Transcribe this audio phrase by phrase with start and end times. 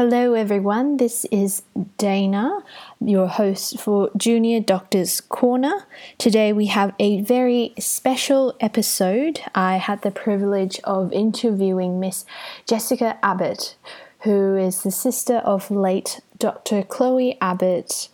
[0.00, 0.96] Hello, everyone.
[0.96, 1.60] This is
[1.98, 2.64] Dana,
[3.02, 5.84] your host for Junior Doctors Corner.
[6.16, 9.42] Today, we have a very special episode.
[9.54, 12.24] I had the privilege of interviewing Miss
[12.66, 13.76] Jessica Abbott,
[14.22, 16.82] who is the sister of late Dr.
[16.82, 18.08] Chloe Abbott,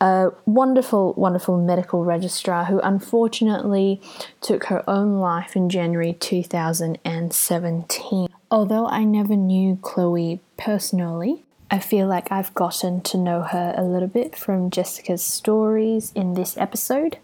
[0.00, 4.00] a wonderful, wonderful medical registrar who unfortunately
[4.40, 8.28] took her own life in January 2017.
[8.50, 13.84] Although I never knew Chloe personally, I feel like I've gotten to know her a
[13.84, 17.18] little bit from Jessica's stories in this episode.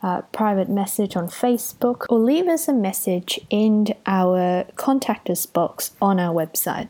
[0.01, 5.91] uh, private message on Facebook or leave us a message in our contact us box
[6.01, 6.89] on our website.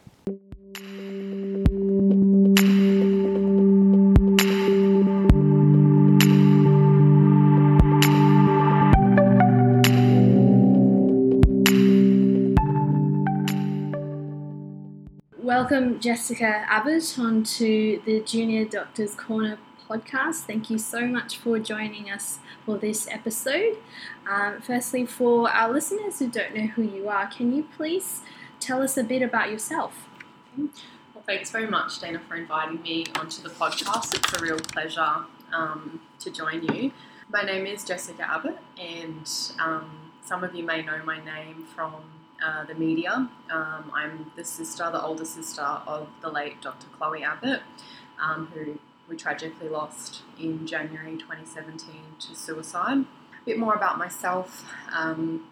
[15.49, 19.57] Welcome, Jessica Abbott, onto the Junior Doctors Corner
[19.89, 20.41] podcast.
[20.41, 23.77] Thank you so much for joining us for this episode.
[24.29, 28.21] Um, firstly, for our listeners who don't know who you are, can you please
[28.59, 30.07] tell us a bit about yourself?
[30.55, 34.13] Well, thanks very much, Dana, for inviting me onto the podcast.
[34.13, 36.91] It's a real pleasure um, to join you.
[37.33, 39.27] My name is Jessica Abbott, and
[39.57, 42.03] um, some of you may know my name from
[42.43, 43.29] uh, the media.
[43.49, 46.87] Um, I'm the sister, the older sister of the late Dr.
[46.97, 47.61] Chloe Abbott,
[48.21, 52.99] um, who we tragically lost in January 2017 to suicide.
[52.99, 54.65] A bit more about myself.
[54.93, 55.47] Um,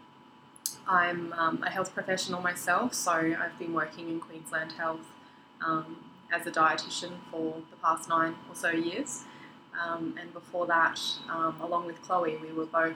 [0.87, 5.05] I'm um, a health professional myself, so I've been working in Queensland Health
[5.65, 5.97] um,
[6.31, 9.23] as a dietitian for the past nine or so years.
[9.79, 10.99] Um, and before that,
[11.61, 12.95] along with Chloe, we were both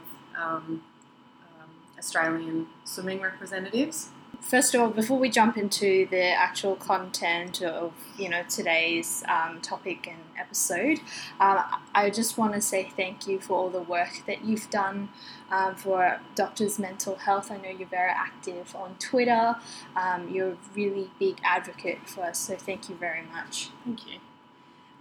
[2.01, 4.09] Australian swimming representatives.
[4.39, 9.61] First of all, before we jump into the actual content of you know today's um,
[9.61, 10.99] topic and episode,
[11.39, 11.63] um,
[11.93, 15.09] I just want to say thank you for all the work that you've done
[15.51, 17.51] um, for Doctors Mental Health.
[17.51, 19.57] I know you're very active on Twitter.
[19.95, 23.69] Um, you're a really big advocate for us, so thank you very much.
[23.85, 24.19] Thank you.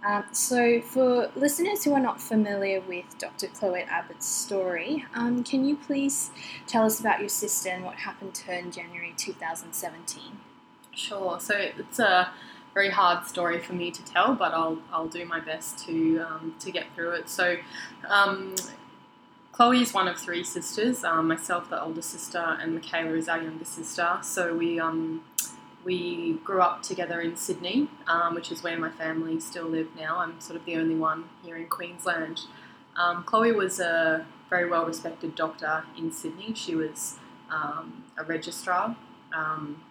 [0.03, 3.47] Um, so, for listeners who are not familiar with Dr.
[3.47, 6.31] Chloe Abbott's story, um, can you please
[6.65, 10.39] tell us about your sister and what happened to her in January 2017?
[10.95, 11.39] Sure.
[11.39, 12.31] So, it's a
[12.73, 16.55] very hard story for me to tell, but I'll, I'll do my best to, um,
[16.59, 17.29] to get through it.
[17.29, 17.57] So,
[18.09, 18.55] um,
[19.51, 23.39] Chloe is one of three sisters, um, myself, the older sister, and Michaela is our
[23.39, 24.17] younger sister.
[24.23, 25.23] So, we um,
[25.83, 30.17] we grew up together in Sydney, um, which is where my family still live now.
[30.19, 32.41] I'm sort of the only one here in Queensland.
[32.95, 36.53] Um, Chloe was a very well respected doctor in Sydney.
[36.53, 37.17] She was
[37.49, 38.95] um, a registrar
[39.33, 39.83] um,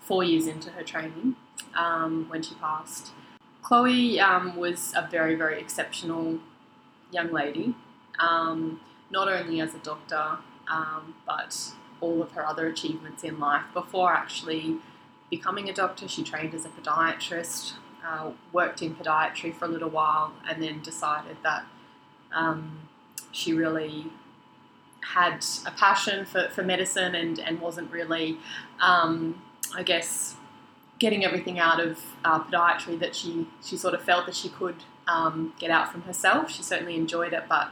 [0.00, 1.36] four years into her training
[1.74, 3.12] um, when she passed.
[3.62, 6.38] Chloe um, was a very, very exceptional
[7.10, 7.74] young lady,
[8.18, 10.38] not only as a doctor,
[11.26, 11.72] but
[12.04, 13.64] all of her other achievements in life.
[13.72, 14.76] Before actually
[15.30, 17.72] becoming a doctor, she trained as a podiatrist,
[18.06, 21.64] uh, worked in podiatry for a little while, and then decided that
[22.32, 22.88] um,
[23.32, 24.06] she really
[25.12, 28.38] had a passion for, for medicine and, and wasn't really,
[28.80, 29.42] um,
[29.74, 30.36] I guess,
[30.98, 34.76] getting everything out of uh, podiatry that she, she sort of felt that she could
[35.06, 36.50] um, get out from herself.
[36.50, 37.70] She certainly enjoyed it, but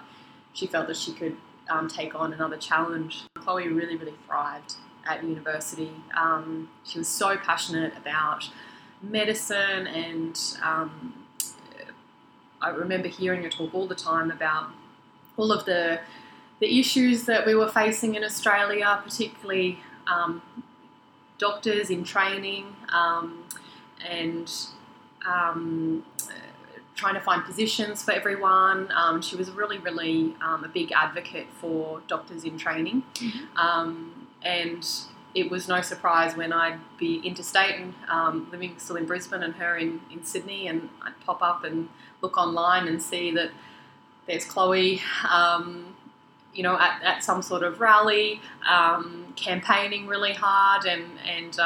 [0.53, 1.37] she felt that she could
[1.72, 3.22] um, take on another challenge.
[3.37, 4.75] Chloe really, really thrived
[5.06, 5.93] at university.
[6.16, 8.49] Um, she was so passionate about
[9.00, 11.14] medicine, and um,
[12.61, 14.70] I remember hearing her talk all the time about
[15.37, 16.00] all of the
[16.61, 20.41] the issues that we were facing in Australia, particularly um,
[21.37, 23.44] doctors in training um,
[24.08, 24.49] and
[25.26, 26.05] um,
[27.02, 28.90] trying to find positions for everyone.
[28.94, 33.02] Um, she was really, really um, a big advocate for doctors in training.
[33.14, 33.56] Mm-hmm.
[33.56, 34.88] Um, and
[35.34, 39.54] it was no surprise when I'd be interstate and um, living still in Brisbane and
[39.56, 41.88] her in, in Sydney, and I'd pop up and
[42.20, 43.50] look online and see that
[44.26, 45.00] there's Chloe.
[45.28, 45.96] Um,
[46.55, 51.58] you know, at, at some sort of rally, um, campaigning really hard and, and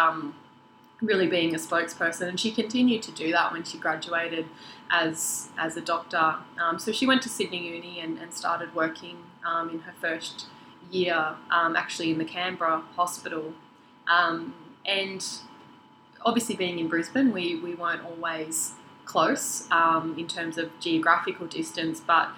[1.02, 4.46] really being a spokesperson, and she continued to do that when she graduated
[4.90, 6.36] as as a doctor.
[6.62, 10.46] Um, so she went to Sydney Uni and, and started working um, in her first
[10.90, 13.52] year, um, actually in the Canberra hospital,
[14.08, 14.54] um,
[14.84, 15.24] and
[16.24, 18.72] obviously being in Brisbane, we we weren't always
[19.04, 22.28] close um, in terms of geographical distance, but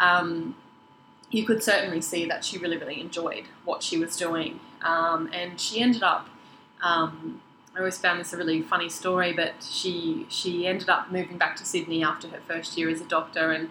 [0.00, 0.54] um,
[1.30, 4.60] you could certainly see that she really, really enjoyed what she was doing.
[4.82, 6.28] And she ended up,
[6.82, 7.40] um,
[7.74, 11.56] I always found this a really funny story, but she she ended up moving back
[11.56, 13.52] to Sydney after her first year as a doctor.
[13.52, 13.70] And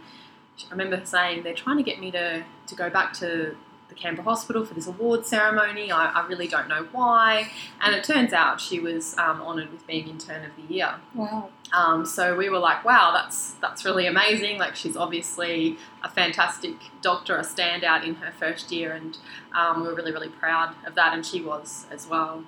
[0.67, 3.55] I remember her saying, they're trying to get me to, to go back to
[3.89, 5.91] the Canberra Hospital for this award ceremony.
[5.91, 7.49] I, I really don't know why.
[7.81, 10.95] And it turns out she was um, honoured with being intern of the year.
[11.15, 11.49] Wow.
[11.73, 14.59] Um, so we were like, wow, that's that's really amazing.
[14.59, 19.17] Like she's obviously a fantastic doctor, a standout in her first year, and
[19.55, 22.43] um, we were really really proud of that, and she was as well.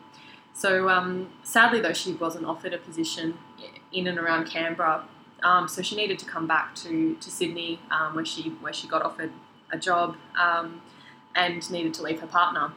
[0.53, 3.37] So um, sadly, though, she wasn't offered a position
[3.91, 5.05] in and around Canberra.
[5.43, 8.87] Um, so she needed to come back to, to Sydney, um, where she where she
[8.87, 9.31] got offered
[9.71, 10.81] a job um,
[11.35, 12.73] and needed to leave her partner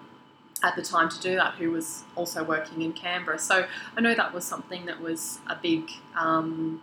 [0.62, 3.38] at the time to do that, who was also working in Canberra.
[3.38, 3.66] So
[3.96, 6.80] I know that was something that was a big, um,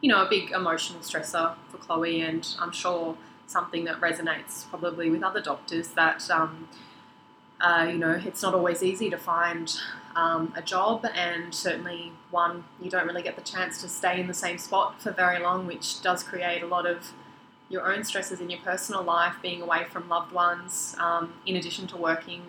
[0.00, 5.10] you know, a big emotional stressor for Chloe, and I'm sure something that resonates probably
[5.10, 6.68] with other doctors that, um,
[7.66, 9.66] uh, you know, it's not always easy to find
[10.22, 14.26] um, a job, and certainly one you don't really get the chance to stay in
[14.26, 16.98] the same spot for very long, which does create a lot of
[17.70, 21.86] your own stresses in your personal life, being away from loved ones, um, in addition
[21.92, 22.42] to working,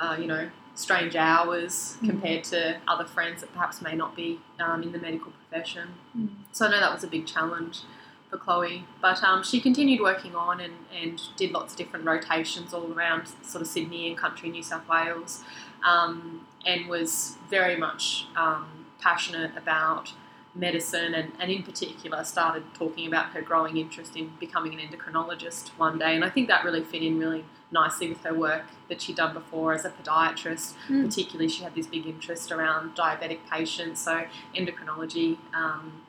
[0.00, 2.06] uh, you know, strange hours Mm.
[2.10, 2.60] compared to
[2.92, 5.88] other friends that perhaps may not be um, in the medical profession.
[6.16, 6.28] Mm.
[6.52, 7.80] So I know that was a big challenge
[8.30, 12.74] for Chloe, but um, she continued working on and, and did lots of different rotations
[12.74, 15.42] all around sort of Sydney and country New South Wales,
[15.86, 20.12] um, and was very much um, passionate about
[20.54, 25.68] medicine and, and in particular started talking about her growing interest in becoming an endocrinologist
[25.78, 26.14] one day.
[26.14, 29.34] And I think that really fit in really nicely with her work that she'd done
[29.34, 30.74] before as a podiatrist.
[30.88, 31.04] Mm.
[31.04, 34.00] particularly she had this big interest around diabetic patients.
[34.00, 36.02] So endocrinology um,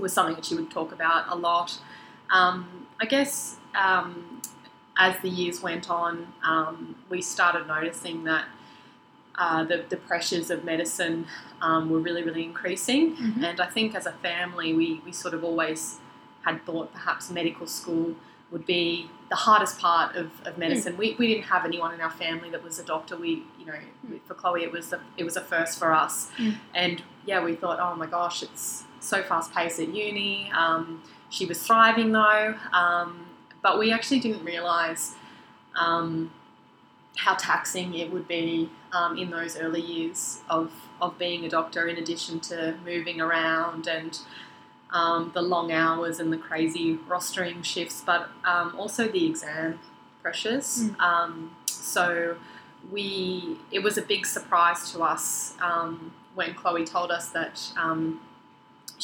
[0.00, 1.78] was something that she would talk about a lot
[2.30, 4.40] um, I guess um,
[4.96, 8.46] as the years went on um, we started noticing that
[9.36, 11.26] uh, the, the pressures of medicine
[11.60, 13.16] um, were really, really increasing.
[13.16, 13.42] Mhm.
[13.42, 15.98] And I think as a family, we, we sort of always
[16.44, 18.14] had thought perhaps medical school
[18.52, 20.96] would be the hardest part of, of medicine.
[20.96, 23.16] We, we didn't have anyone in our family that was a doctor.
[23.16, 23.74] We, you know,
[24.06, 24.20] Mm.
[24.26, 26.30] for Chloe, it was a, it was a first for us.
[26.36, 26.56] Mm.
[26.74, 30.50] And yeah, we thought, oh my gosh, it's so fast paced at uni.
[30.52, 33.26] Um, she was thriving though, um,
[33.62, 35.14] but we actually didn't realise
[35.74, 36.30] um,
[37.16, 41.86] how taxing it would be um, in those early years of, of being a doctor,
[41.86, 44.20] in addition to moving around and
[44.90, 49.80] um, the long hours and the crazy rostering shifts, but um, also the exam
[50.22, 50.84] pressures.
[50.84, 51.00] Mm.
[51.00, 52.36] Um, so
[52.90, 58.20] we, it was a big surprise to us um, when Chloe told us that um,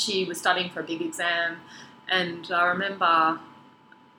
[0.00, 1.58] she was studying for a big exam,
[2.08, 3.40] and I remember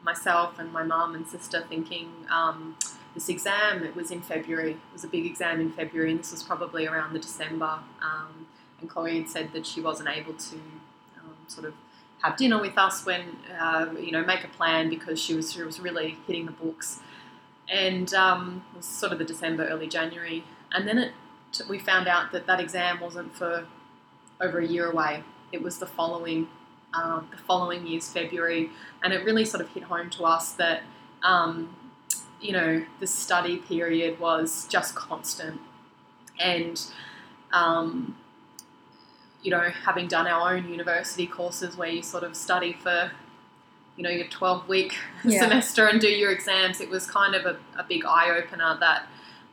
[0.04, 2.76] myself and my mum and sister thinking um,
[3.14, 6.32] this exam it was in February it was a big exam in February and this
[6.32, 8.48] was probably around the December um,
[8.80, 10.56] and Chloe had said that she wasn't able to
[11.20, 11.74] um, sort of
[12.22, 13.22] have dinner with us when
[13.60, 17.00] uh, you know make a plan because she was she was really hitting the books.
[17.70, 21.12] And um, it was sort of the December early January and then it
[21.70, 23.66] we found out that that exam wasn't for
[24.40, 26.48] over a year away it was the following
[26.94, 28.70] um, the following year's February
[29.04, 30.82] and it really sort of hit home to us that
[31.24, 31.76] um,
[32.42, 35.62] you know the study period was just constant
[36.40, 36.82] and
[37.54, 38.18] um,
[39.42, 43.12] you know having done our own university courses where you sort of study for
[43.96, 45.40] you know your 12 week Yeah.
[45.44, 49.08] semester and do your exams it was kind of a, a big eye-opener that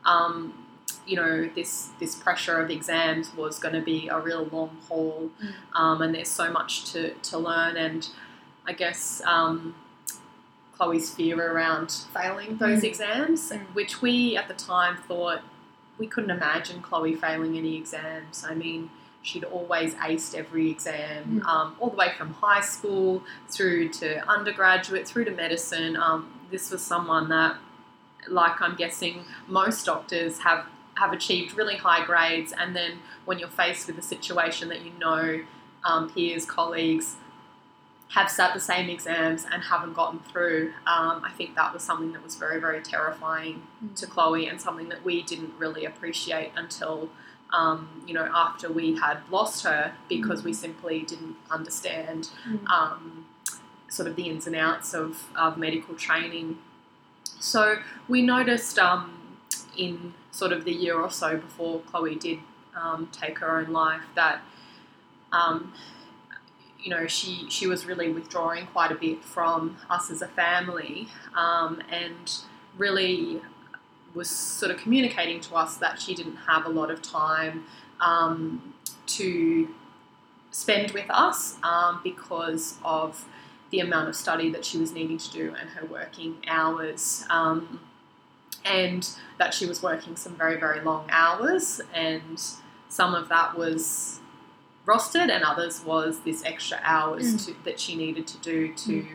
[0.05, 0.55] um,
[1.07, 5.31] you know this this pressure of exams was going to be a real long haul
[5.43, 5.53] Mm.
[5.81, 8.09] um, and there's so much to, to learn and
[8.67, 9.75] I guess um,
[10.77, 12.85] Chloe's fear around failing those Mm.
[12.85, 13.67] exams, Mm.
[13.75, 15.41] which we at the time thought
[15.99, 18.45] we couldn't imagine Chloe failing any exams.
[18.49, 18.91] I mean,
[19.23, 21.47] she'd always aced every exam, Mm.
[21.47, 25.97] um, all the way from high school through to undergraduate, through to medicine.
[25.97, 27.57] Um, this was someone that,
[28.29, 30.67] like I'm guessing, most doctors have
[30.99, 32.93] have achieved really high grades, and then
[33.25, 35.43] when you're faced with a situation that you know
[35.85, 37.17] um, peers, colleagues
[38.11, 42.13] have sat the same exams and haven't gotten through, um, I think that was something
[42.13, 43.63] that was very, very terrifying
[43.97, 47.11] to Chloe and something that we didn't really appreciate until
[47.53, 52.67] um, you know, after we had lost her because we simply didn't understand Mm.
[52.69, 53.27] um,
[53.89, 56.59] sort of the ins and outs of, of medical training.
[57.41, 59.39] So we noticed um,
[59.77, 62.39] in sort of the year or so before Chloe did
[62.77, 64.41] um, take her own life that,
[65.33, 65.75] um,
[66.79, 71.09] you know, she, she was really withdrawing quite a bit from us as a family
[71.37, 72.39] um, and
[72.77, 73.41] really
[74.15, 77.65] was sort of communicating to us that she didn't have a lot of time
[78.01, 78.75] um,
[79.07, 79.69] to
[80.53, 83.25] spend with us um, because of
[83.71, 87.25] the amount of study that she was needing to do and her working hours.
[87.29, 87.81] Um,
[88.69, 89.09] and
[89.39, 92.43] that she was working some very, very long hours, and
[92.89, 94.21] some of that was
[94.87, 97.47] rostered, and others was this extra hours Mm.
[97.47, 99.07] to, that she needed to do to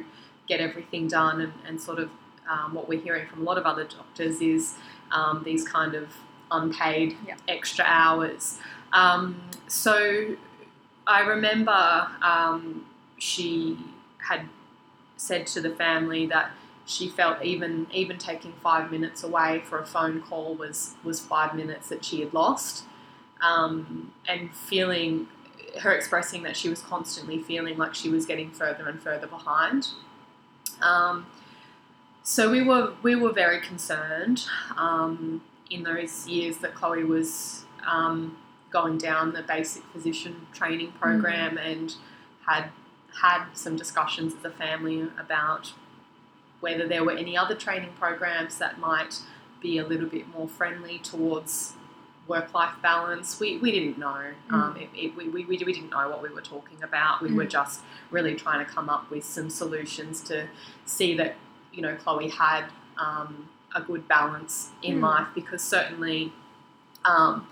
[0.48, 1.42] get everything done.
[1.42, 2.10] And, and sort of
[2.50, 4.76] um, what we're hearing from a lot of other doctors is
[5.12, 6.10] um, these kind of
[6.52, 7.36] unpaid Yeah.
[7.48, 8.60] extra hours.
[8.92, 10.36] Um, so
[11.08, 12.86] I remember um,
[13.18, 13.78] she
[14.20, 14.48] had
[15.18, 16.52] said to the family that
[16.86, 21.56] she felt even even taking five minutes away for a phone call was was five
[21.56, 22.86] minutes that she had lost,
[23.42, 25.28] um, and feeling
[25.80, 29.90] her expressing that she was constantly feeling like she was getting further and further behind.
[30.82, 31.26] Um,
[32.22, 34.46] so we were we were very concerned
[34.78, 38.38] um, in those years that Chloe was um,
[38.72, 41.96] going down the basic physician training program and
[42.46, 42.70] had
[43.22, 45.74] had some discussions as a family about
[46.64, 49.20] whether there were any other training programs that might
[49.62, 51.74] be a little bit more friendly towards
[52.26, 53.38] work-life balance.
[53.38, 54.22] We, we didn't know.
[54.50, 57.22] Um, it, it, we, we, we didn't know what we were talking about.
[57.22, 57.50] We were Mm.
[57.50, 60.48] just really trying to come up with some solutions to
[60.86, 61.36] see that
[61.74, 62.64] you know Chloe had
[62.98, 65.04] um, a good balance in Mm.
[65.10, 66.32] life because certainly
[67.04, 67.46] um,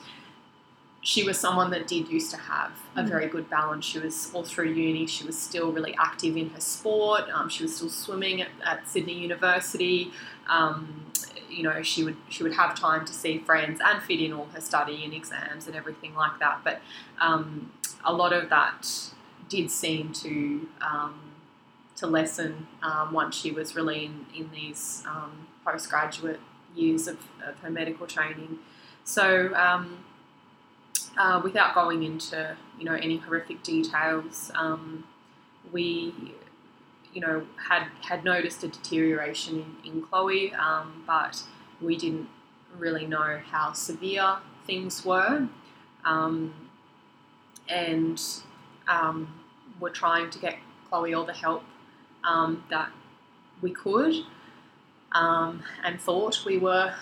[1.04, 3.08] she was someone that did used to have a Mm.
[3.10, 3.86] very good balance.
[3.86, 5.08] She was all through uni.
[5.08, 7.24] She was still really active in her sport.
[7.34, 10.12] Um, she was still swimming at, at Sydney University.
[10.48, 11.06] Um,
[11.50, 14.46] you know, she would she would have time to see friends and fit in all
[14.54, 16.60] her study and exams and everything like that.
[16.64, 16.82] But
[17.20, 17.72] um,
[18.06, 18.88] a lot of that
[19.50, 21.16] did seem to um,
[21.98, 26.40] to lessen um, once she was really in, in these um, postgraduate
[26.76, 28.60] years of, of her medical training.
[29.04, 29.98] So, um,
[31.18, 35.04] uh, without going into you know any horrific details, um,
[35.72, 36.34] we
[37.14, 41.44] you know had had noticed a deterioration in, in Chloe, um, but
[41.82, 42.30] we didn't
[42.78, 45.48] really know how severe things were,
[46.06, 46.54] um,
[47.68, 48.22] and
[48.88, 49.28] um,
[49.80, 50.58] we're trying to get
[50.90, 51.64] Chloe all the help
[52.24, 52.90] um, that
[53.62, 54.16] we could,
[55.12, 56.94] um, and thought we were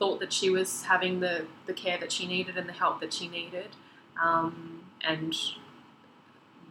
[0.00, 3.12] thought that she was having the, the care that she needed and the help that
[3.12, 3.68] she needed,
[4.20, 5.36] um, and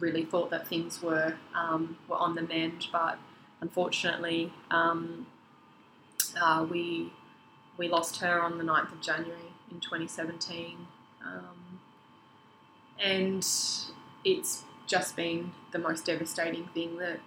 [0.00, 2.88] really thought that things were um, were on the mend.
[2.92, 3.18] But
[3.60, 5.28] unfortunately, um,
[6.38, 7.12] uh, we
[7.78, 10.76] we lost her on the 9th of January in 2017,
[11.24, 11.80] um,
[13.02, 13.46] and
[14.24, 17.20] it's just been the most devastating thing that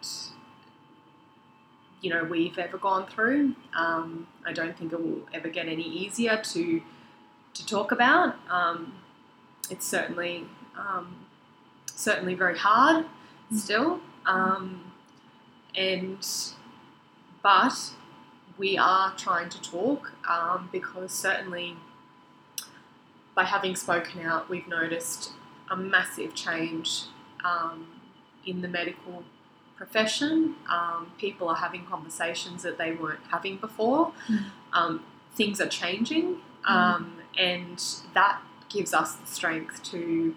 [2.03, 3.55] you know we've ever gone through.
[3.75, 6.81] Um, I don't think it will ever get any easier to
[7.55, 8.35] to talk about.
[8.49, 8.93] Um,
[9.71, 10.45] it's certainly
[10.77, 11.25] um,
[11.85, 13.05] certainly very hard
[13.55, 14.91] still, um,
[15.75, 16.27] and
[17.41, 17.93] but
[18.57, 21.77] we are trying to talk um, because certainly
[23.33, 25.31] by having spoken out, we've noticed
[25.71, 27.03] a massive change
[27.43, 27.87] um,
[28.45, 29.23] in the medical
[29.83, 30.55] profession.
[30.69, 34.13] Um, people are having conversations that they weren't having before.
[34.29, 34.45] Mm.
[34.71, 40.35] Um, things are changing, um, and that gives us the strength to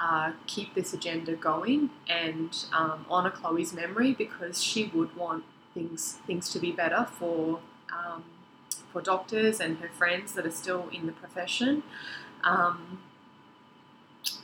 [0.00, 6.18] uh, keep this agenda going and um, honour Chloe's memory because she would want things
[6.26, 7.60] things to be better for
[7.92, 8.22] um,
[8.92, 11.82] for doctors and her friends that are still in the profession.
[12.44, 13.00] Um,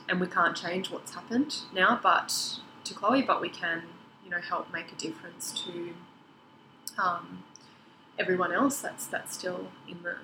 [0.09, 3.83] and we can't change what's happened now, but to Chloe, but we can,
[4.31, 5.93] know, help make a difference to
[6.97, 7.43] um,
[8.17, 10.15] everyone else that's that's still in the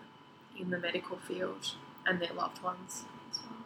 [0.60, 3.60] in the medical field and their loved ones as well.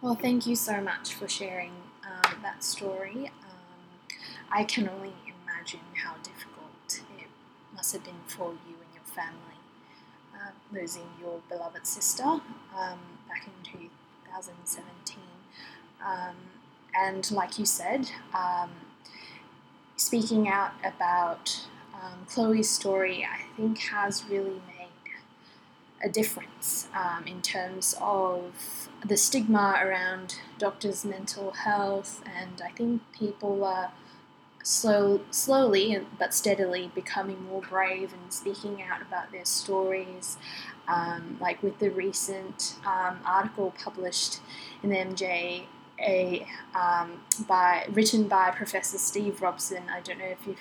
[0.00, 1.72] Well, thank you so much for sharing
[2.04, 3.30] um, that story.
[3.42, 4.18] Um,
[4.50, 7.28] I can only imagine how difficult it
[7.74, 9.54] must have been for you and your family
[10.34, 15.18] uh, losing your beloved sister um, back in 2017.
[16.04, 16.36] Um,
[16.94, 18.70] and like you said, um,
[19.96, 24.88] speaking out about um, Chloe's story, I think has really made
[26.02, 33.00] a difference um, in terms of the stigma around doctors' mental health, and I think
[33.12, 33.92] people are
[34.62, 40.36] slow, slowly but steadily becoming more brave and speaking out about their stories.
[40.86, 44.40] Um, like with the recent um, article published
[44.82, 45.64] in the MJ,
[46.04, 49.82] a um, by written by Professor Steve Robson.
[49.90, 50.58] I don't know if you've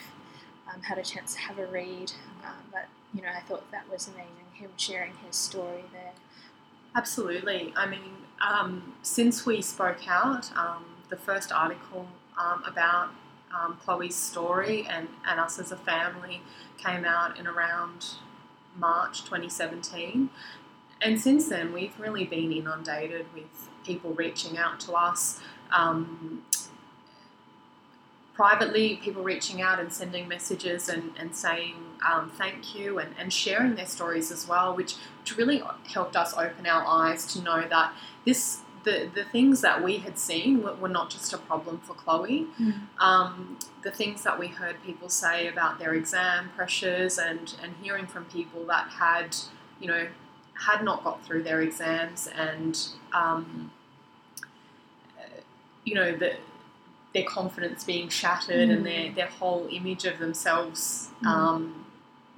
[0.73, 2.11] um, had a chance to have a read,
[2.43, 4.29] um, but you know I thought that was amazing.
[4.53, 6.13] Him sharing his story there.
[6.95, 7.73] Absolutely.
[7.75, 12.07] I mean, um, since we spoke out, um, the first article
[12.37, 13.09] um, about
[13.53, 16.41] um, Chloe's story and, and us as a family
[16.77, 18.05] came out in around
[18.77, 20.29] March 2017.
[21.01, 25.39] And since then, we've really been inundated with people reaching out to us.
[25.71, 26.43] Um,
[28.33, 31.75] privately, people reaching out and sending messages and, and saying
[32.09, 35.61] um, thank you and, and sharing their stories as well, which, which really
[35.91, 37.93] helped us open our eyes to know that
[38.25, 41.93] this the, the things that we had seen were, were not just a problem for
[41.93, 42.47] Chloe.
[42.59, 42.81] Mm.
[42.99, 48.07] Um, the things that we heard people say about their exam pressures and, and hearing
[48.07, 49.35] from people that had,
[49.79, 50.07] you know,
[50.53, 52.79] had not got through their exams and,
[53.13, 53.71] um,
[55.83, 56.33] you know, the,
[57.13, 58.73] their confidence being shattered Mm.
[58.73, 61.27] and their, their whole image of themselves Mm.
[61.27, 61.85] um,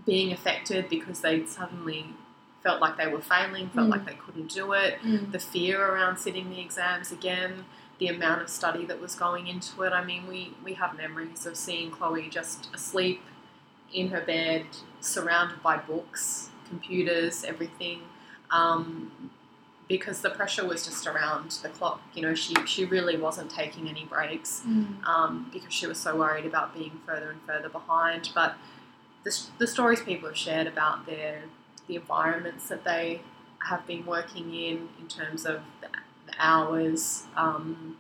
[0.06, 2.08] being affected because they suddenly
[2.64, 3.92] felt like they were failing, felt Mm.
[3.92, 5.32] like they couldn't do it, Mm.
[5.32, 7.66] the fear around sitting the exams again,
[8.00, 9.94] the amount of study that was going into it.
[9.94, 13.22] I mean, we, we have memories of seeing Chloe just asleep
[13.94, 14.66] in her bed,
[15.00, 18.02] surrounded by books, computers, everything.
[18.52, 19.32] Um,
[19.88, 22.02] because the pressure was just around the clock.
[22.16, 25.04] You know, she, she really wasn't taking any breaks Mm.
[25.06, 28.30] um, because she was so worried about being further and further behind.
[28.34, 28.56] But
[29.24, 31.44] the, the stories people have shared about their
[31.88, 33.22] the environments that they
[33.70, 35.88] have been working in, in terms of the,
[36.26, 37.98] the hours, um,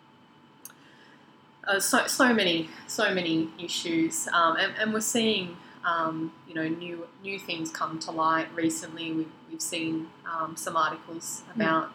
[1.67, 5.57] uh, so so many so many issues, um, and, and we're seeing.
[5.85, 9.11] Um, you know, new new things come to light recently.
[9.11, 11.91] We've, we've seen um, some articles about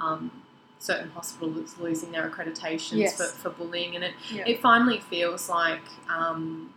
[0.00, 0.30] um,
[0.78, 3.16] certain hospitals losing their accreditations Yes.
[3.16, 4.14] for, for bullying, and it,
[4.46, 6.72] it finally feels like um,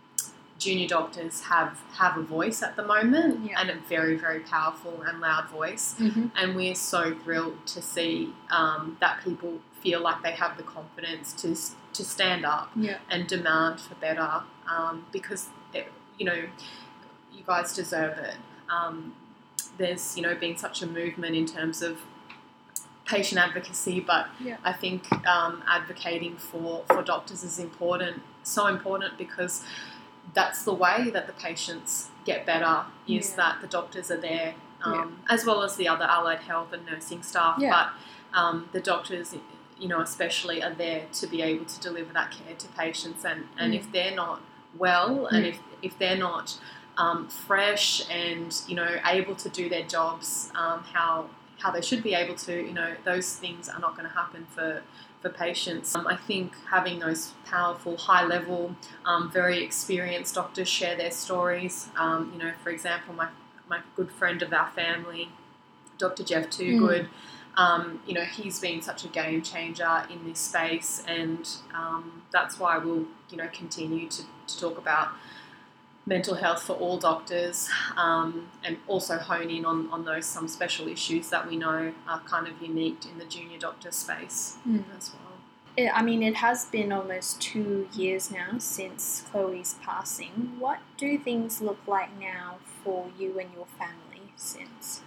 [0.60, 3.60] junior doctors have have a voice at the moment, Yeah.
[3.62, 5.96] and a very very powerful and loud voice.
[6.00, 6.32] Mhm.
[6.36, 11.32] And we're so thrilled to see um, that people feel like they have the confidence
[11.42, 11.56] to
[11.94, 12.98] to stand up Yeah.
[13.10, 15.48] and demand for better, um, because
[16.18, 16.44] you know
[17.34, 18.36] you guys deserve it.
[18.70, 19.14] Um,
[19.78, 22.00] there's you know been such a movement in terms of
[23.06, 24.58] patient advocacy, but Yeah.
[24.66, 29.64] I think um, advocating for, for doctors is important, so important because
[30.34, 33.36] that's the way that the patients get better is Yeah.
[33.38, 37.24] that the doctors are there, um, as well as the other allied health and nursing
[37.24, 37.56] staff.
[37.60, 37.70] Yeah.
[38.34, 39.34] But um, the doctors,
[39.80, 43.46] you know, especially are there to be able to deliver that care to patients, and,
[43.58, 43.78] and Mm.
[43.78, 44.42] if they're not
[44.76, 45.50] well, and Mm.
[45.50, 46.58] if if they're not
[46.98, 52.02] um, fresh and you know able to do their jobs um, how how they should
[52.04, 54.82] be able to you know those things are not going to happen for
[55.22, 55.96] for patients.
[55.96, 58.76] Um, i think having those powerful high level
[59.06, 61.90] um, very experienced doctors share their stories.
[61.96, 63.28] Um, you know for example my
[63.70, 65.30] my good friend of our family
[65.98, 67.08] dr Geoff Toogood
[67.58, 72.60] um, you know he's been such a game changer in this space and um, that's
[72.60, 75.10] why we'll you know continue to, to talk about
[76.06, 77.68] mental health for all doctors
[77.98, 82.22] um, and also hone in on, on those some special issues that we know are
[82.22, 84.84] kind of unique in the junior doctor space Mm.
[84.98, 85.24] as well.
[85.76, 90.54] It, I mean, it has been almost two years now since Chloe's passing.
[90.58, 95.02] What do things look like now for you and your family since?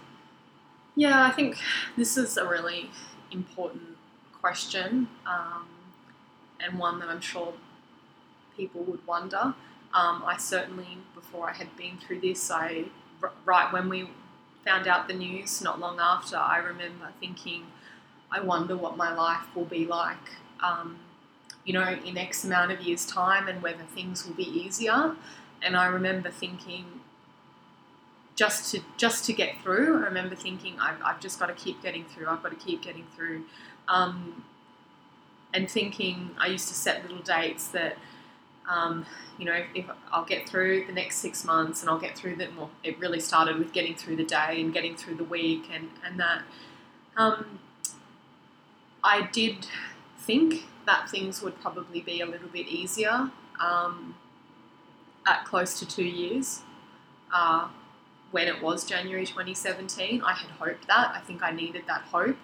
[0.95, 1.57] Yeah, I think
[1.97, 2.91] this is a really
[3.31, 3.97] important
[4.41, 5.67] question um,
[6.59, 7.53] and one that I'm sure
[8.57, 9.53] people would wonder.
[9.93, 12.85] Um, I certainly, before I had been through this, I
[13.45, 14.09] right when we
[14.65, 17.65] found out the news, not long after, I remember thinking,
[18.31, 20.99] I wonder what my life will be like, um,
[21.65, 25.15] you know, in X amount of years' time, and whether things will be easier.
[25.61, 27.00] And I remember thinking,
[28.41, 30.01] just to just to get through.
[30.01, 32.27] I remember thinking, I've, I've just got to keep getting through.
[32.27, 33.43] I've got to keep getting through,
[33.87, 34.43] um,
[35.53, 36.31] and thinking.
[36.39, 37.99] I used to set little dates that,
[38.67, 39.05] um,
[39.37, 42.49] you know, if I'll get through the next six months, and I'll get through the.
[42.57, 45.89] Well, it really started with getting through the day and getting through the week, and
[46.03, 46.41] and that.
[47.15, 47.59] Um,
[49.03, 49.67] I did
[50.17, 54.15] think that things would probably be a little bit easier um,
[55.27, 56.61] at close to two years.
[57.31, 57.67] Uh,
[58.31, 60.21] when it was January 2017.
[60.21, 61.13] I had hoped that.
[61.15, 62.37] I think I needed that hope.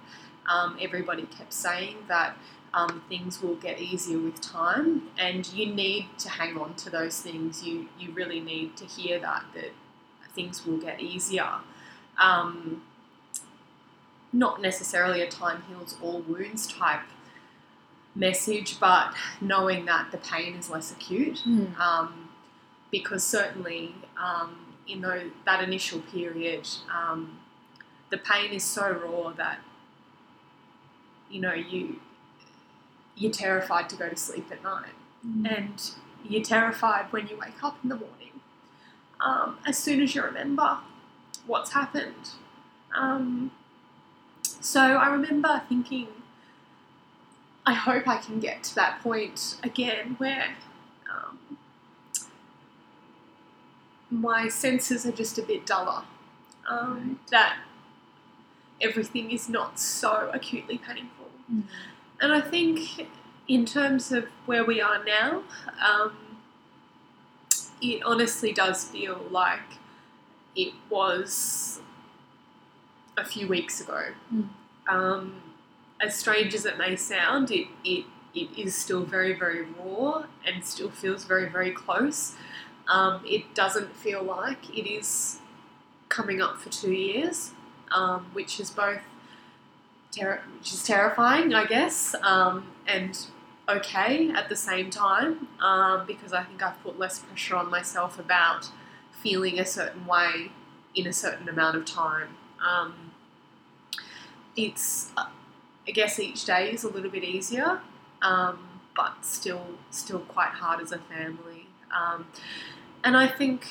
[0.47, 2.37] Um, everybody kept saying that
[2.73, 7.21] um, things will get easier with time, and you need to hang on to those
[7.21, 7.63] things.
[7.63, 9.71] You you really need to hear that that
[10.33, 11.49] things will get easier.
[12.21, 12.83] Um,
[14.33, 17.01] not necessarily a time heals all wounds type
[18.13, 21.43] message, but knowing that the pain is less acute.
[21.47, 21.77] Mm.
[21.79, 22.29] Um,
[22.91, 27.39] because certainly um, in those, that initial period, um,
[28.09, 29.59] the pain is so raw that
[31.29, 31.99] you know you
[33.15, 35.91] you're terrified to go to sleep at night, and
[36.23, 38.13] you're terrified when you wake up in the morning.
[39.19, 40.77] Um, as soon as you remember
[41.47, 42.31] what's happened.
[42.95, 43.51] Um,
[44.43, 46.07] so I remember thinking,
[47.65, 50.55] I hope I can get to that point again where
[51.11, 51.57] um,
[54.09, 56.03] my senses are just a bit duller.
[56.69, 57.59] Um, that
[58.81, 61.29] everything is not so acutely painful.
[61.51, 61.63] Mm.
[62.19, 63.07] And I think,
[63.47, 65.43] in terms of where we are now,
[65.85, 66.17] um,
[67.81, 69.77] it honestly does feel like
[70.55, 71.79] it was
[73.17, 74.05] a few weeks ago.
[74.33, 74.49] Mm.
[74.89, 75.41] Um,
[76.01, 80.63] as strange as it may sound, it, it, it is still very, very raw and
[80.63, 82.35] still feels very, very close.
[82.87, 85.39] Um, it doesn't feel like it is
[86.09, 87.51] coming up for two years,
[87.91, 89.01] um, which is both
[90.11, 93.17] ter- which is terrifying, I guess, um, and
[93.69, 98.17] okay at the same time um, because I think I've put less pressure on myself
[98.17, 98.69] about
[99.11, 100.51] feeling a certain way
[100.95, 102.29] in a certain amount of time.
[102.65, 103.11] Um,
[104.55, 107.81] it's, I guess, each day is a little bit easier,
[108.21, 108.59] um,
[108.95, 111.67] but still, still quite hard as a family.
[111.95, 112.27] Um,
[113.03, 113.65] and I think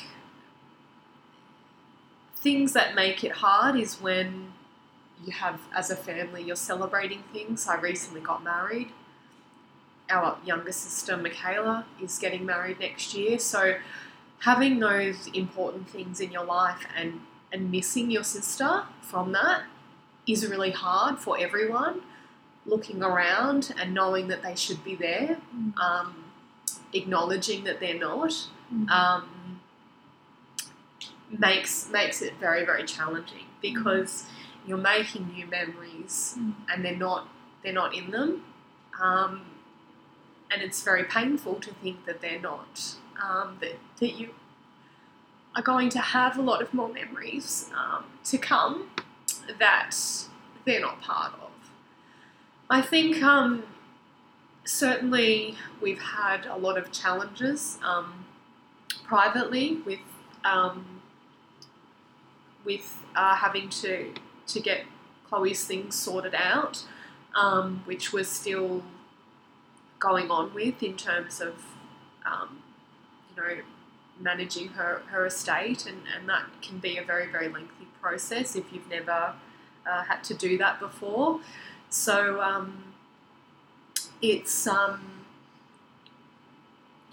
[2.36, 4.52] things that make it hard is when
[5.24, 7.66] you have, as a family, you're celebrating things.
[7.66, 8.90] I recently got married.
[10.10, 13.38] Our younger sister, Michaela, is getting married next year.
[13.38, 13.76] So,
[14.40, 17.20] having those important things in your life and,
[17.52, 19.62] and missing your sister from that
[20.28, 22.02] is really hard for everyone.
[22.66, 25.76] Looking around and knowing that they should be there, Mm.
[25.78, 26.24] um,
[26.92, 28.88] acknowledging that they're not, Mm.
[28.90, 29.60] um,
[31.30, 34.24] makes makes it very very challenging because
[34.66, 36.54] you're making new memories Mm.
[36.72, 37.28] and they're not
[37.62, 38.44] they're not in them,
[39.00, 39.42] um,
[40.50, 44.34] and it's very painful to think that they're not um, that that you
[45.54, 48.90] are going to have a lot of more memories um, to come
[49.58, 49.96] that
[50.64, 51.50] they're not part of.
[52.68, 53.62] I think um,
[54.64, 58.25] certainly we've had a lot of challenges um,
[59.06, 60.00] privately with
[60.44, 61.00] um,
[62.64, 64.12] with uh, having to
[64.48, 64.84] to get
[65.28, 66.84] Chloe's things sorted out,
[67.34, 68.82] um, which we're still
[69.98, 71.54] going on with in terms of
[72.24, 72.62] um,
[73.30, 73.62] you know
[74.18, 78.64] managing her, her estate and, and that can be a very very lengthy process if
[78.72, 79.34] you've never
[79.86, 81.40] uh, had to do that before.
[81.90, 82.94] So um,
[84.22, 85.15] it's um,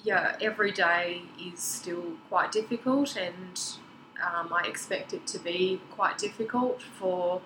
[0.04, 3.60] yeah every day is still quite difficult and
[4.24, 7.42] um, I expect it to be quite difficult for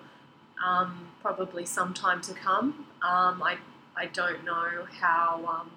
[0.64, 2.86] um, probably some time to come.
[3.02, 3.58] Um, I,
[3.96, 5.70] I don't know how um,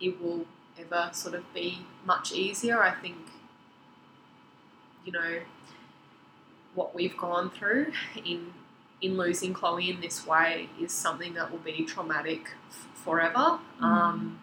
[0.00, 0.46] it will
[0.78, 2.82] ever sort of be much easier.
[2.82, 3.16] I think
[5.04, 5.40] you know
[6.74, 7.92] what we've gone through
[8.24, 8.52] in
[9.00, 13.58] in losing Chloe in this way is something that will be traumatic f- forever.
[13.80, 14.40] Um,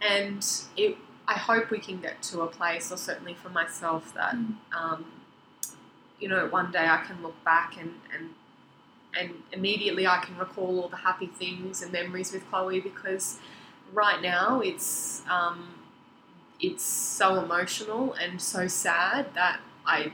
[0.00, 0.96] and it,
[1.28, 4.56] I hope we can get to a place, or certainly for myself, that Mm.
[4.72, 5.04] um,
[6.18, 8.30] you know one day I can look back and and
[9.18, 13.38] and immediately I can recall all the happy things and memories with Chloe because
[13.92, 15.68] right now it's um,
[16.60, 20.12] it's so emotional and so sad that I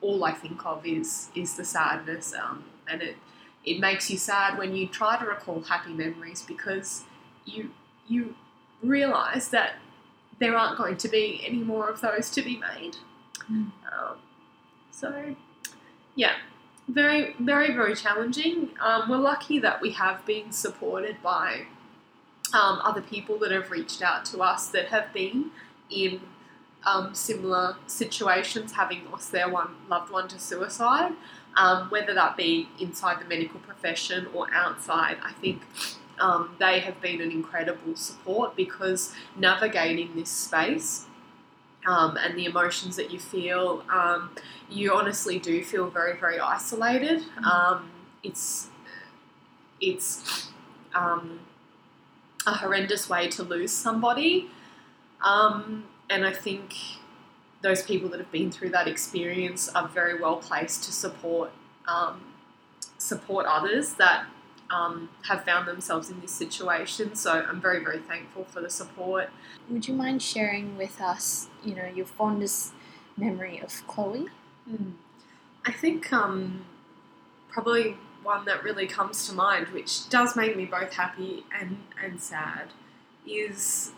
[0.00, 3.16] all I think of is is the sadness, um, and it
[3.64, 7.04] it makes you sad when you try to recall happy memories because
[7.46, 7.70] you
[8.08, 8.34] you
[8.82, 9.74] realize that
[10.38, 12.96] there aren't going to be any more of those to be made.
[13.50, 13.72] Mm.
[13.92, 14.18] Um,
[14.90, 15.34] so,
[16.14, 16.34] yeah,
[16.88, 18.70] very very very challenging.
[18.80, 21.66] Um, we're lucky that we have been supported by
[22.54, 25.50] um, other people that have reached out to us that have been
[25.90, 26.20] in
[26.84, 31.12] um, similar situations, having lost their one loved one to suicide,
[31.56, 35.16] um, whether that be inside the medical profession or outside.
[35.22, 35.62] I think
[36.20, 41.06] um, they have been an incredible support because navigating this space
[41.86, 44.30] um, and the emotions that you feel, um,
[44.68, 47.22] you honestly do feel very, very isolated.
[47.44, 47.90] Um,
[48.22, 48.68] it's
[49.80, 50.50] it's
[50.94, 51.40] um,
[52.46, 54.50] a horrendous way to lose somebody,
[55.22, 56.74] um, and I think
[57.62, 61.50] those people that have been through that experience are very well placed to support
[61.86, 62.20] um,
[62.98, 64.26] support others that
[64.70, 67.14] um, have found themselves in this situation.
[67.14, 69.30] So I'm very, very thankful for the support.
[69.70, 72.72] Would you mind sharing with us, you know, your fondest
[73.16, 74.28] memory of Chloe?
[75.64, 76.64] I think um,
[77.48, 82.20] probably one that really comes to mind, which does make me both happy and, and
[82.20, 82.68] sad,
[83.26, 83.92] is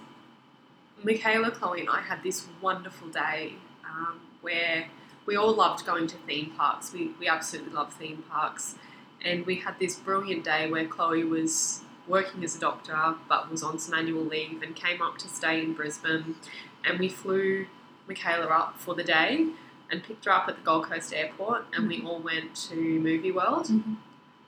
[1.03, 3.55] Michaela, Chloe, and I had this wonderful day
[3.89, 4.89] um, where
[5.27, 6.93] we all loved going to theme parks.
[6.93, 8.77] We, we absolutely love theme parks.
[9.25, 13.63] And we had this brilliant day where Chloe was working as a doctor but was
[13.63, 16.37] on some annual leave and came up to stay in Brisbane.
[16.85, 17.67] And we flew
[18.07, 19.49] Michaela up for the day
[19.91, 21.67] and picked her up at the Gold Coast Airport.
[21.75, 23.67] And we all went to Movie World.
[23.67, 23.95] Mm-hmm.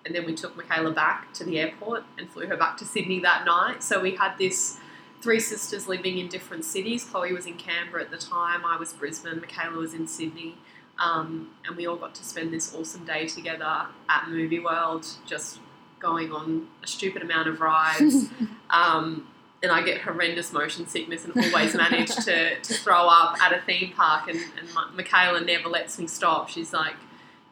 [0.06, 3.20] And then we took Michaela back to the airport and flew her back to Sydney
[3.20, 3.82] that night.
[3.82, 4.78] So we had this
[5.20, 7.04] three sisters living in different cities.
[7.04, 10.56] Chloe was in Canberra at the time, I was Brisbane, Michaela was in Sydney.
[10.98, 15.58] Um, and we all got to spend this awesome day together at Movie World, just
[15.98, 18.26] going on a stupid amount of rides.
[18.70, 19.26] um,
[19.62, 23.60] and I get horrendous motion sickness and always manage to, to throw up at a
[23.62, 24.28] theme park.
[24.28, 26.48] And, and Ma- Michaela never lets me stop.
[26.48, 26.96] She's like,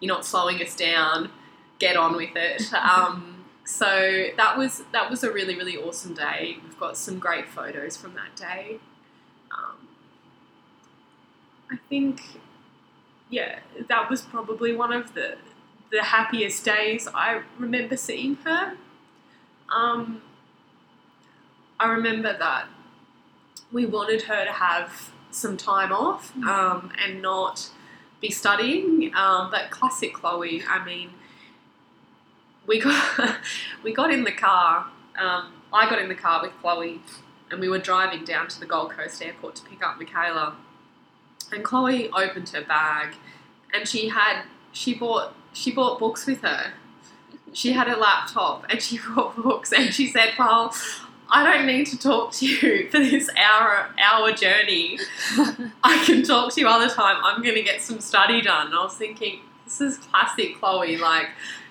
[0.00, 1.30] You're not slowing us down,
[1.78, 2.72] get on with it.
[2.72, 6.56] Um, so that was that was a really really awesome day.
[6.64, 8.78] We've got some great photos from that day.
[9.50, 9.88] Um,
[11.70, 12.22] I think,
[13.30, 15.36] yeah, that was probably one of the
[15.90, 18.74] the happiest days I remember seeing her.
[19.74, 20.20] Um,
[21.80, 22.66] I remember that
[23.72, 27.70] we wanted her to have some time off um, and not
[28.20, 29.12] be studying.
[29.14, 31.10] Um, but classic Chloe, I mean,
[32.66, 33.38] we got
[33.82, 34.86] we got in the car.
[35.18, 37.00] Um, I got in the car with Chloe,
[37.50, 40.56] and we were driving down to the Gold Coast Airport to pick up Michaela.
[41.52, 43.14] And Chloe opened her bag,
[43.72, 46.72] and she had she bought she bought books with her.
[47.52, 50.74] She had a laptop, and she bought books, and she said, "Well,
[51.30, 54.98] I don't need to talk to you for this hour hour journey.
[55.84, 57.16] I can talk to you other time.
[57.22, 61.28] I'm to get some study done." And I was thinking, this is classic Chloe, like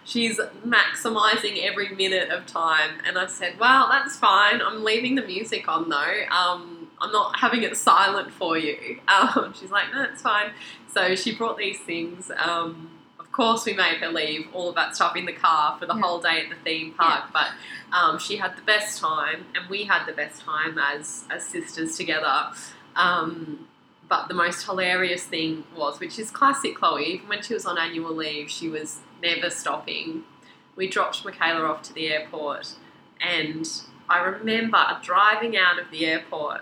[0.08, 2.92] she's maximizing every minute of time.
[3.06, 4.62] And I said, well, that's fine.
[4.62, 6.24] I'm leaving the music on though.
[6.32, 9.00] Um, I'm not having it silent for you.
[9.08, 10.52] Um, she's like, no, it's fine.
[10.94, 12.32] So she brought these things.
[12.38, 15.86] Um, of course, we made her leave all of that stuff in the car for
[15.86, 16.02] the Yeah.
[16.02, 17.26] whole day at the theme park.
[17.32, 17.48] But
[17.94, 21.96] um, she had the best time, and we had the best time as as sisters
[21.98, 22.52] together.
[22.96, 23.68] Um,
[24.10, 27.78] but the most hilarious thing was, which is classic Chloe, even when she was on
[27.78, 30.24] annual leave, she was never stopping.
[30.76, 32.74] We dropped Michaela off to the airport,
[33.22, 33.68] and
[34.10, 36.62] I remember driving out of the airport,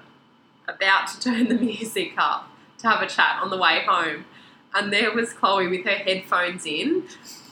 [0.68, 2.50] about to turn the music up
[2.80, 4.26] to have a chat on the way home,
[4.74, 7.04] and there was Chloe with her headphones in.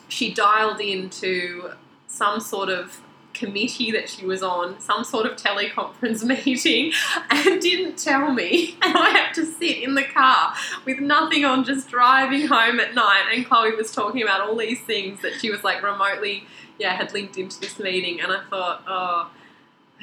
[0.10, 1.72] She dialed into
[2.08, 3.02] some sort of
[3.34, 6.92] committee that she was on, some sort of teleconference meeting,
[7.30, 8.78] and didn't tell me.
[8.84, 10.54] And I had to sit in the car
[10.86, 13.26] with nothing on, just driving home at night.
[13.34, 16.46] And Chloe was talking about all these things that she was like remotely,
[16.78, 18.20] yeah, had linked into this meeting.
[18.20, 19.32] And I thought, oh,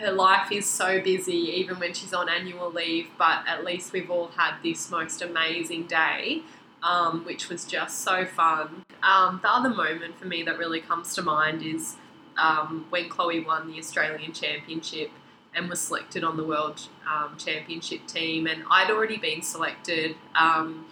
[0.00, 3.08] her life is so busy, even when she's on annual leave.
[3.18, 6.42] But at least we've all had this most amazing day.
[6.82, 8.86] Um, which was just so fun.
[9.02, 11.96] Um, the other moment for me that really comes to mind is
[12.38, 15.10] um, when Chloe won the Australian Championship
[15.54, 20.86] and was selected on the World um, Championship team, and I'd already been selected, um,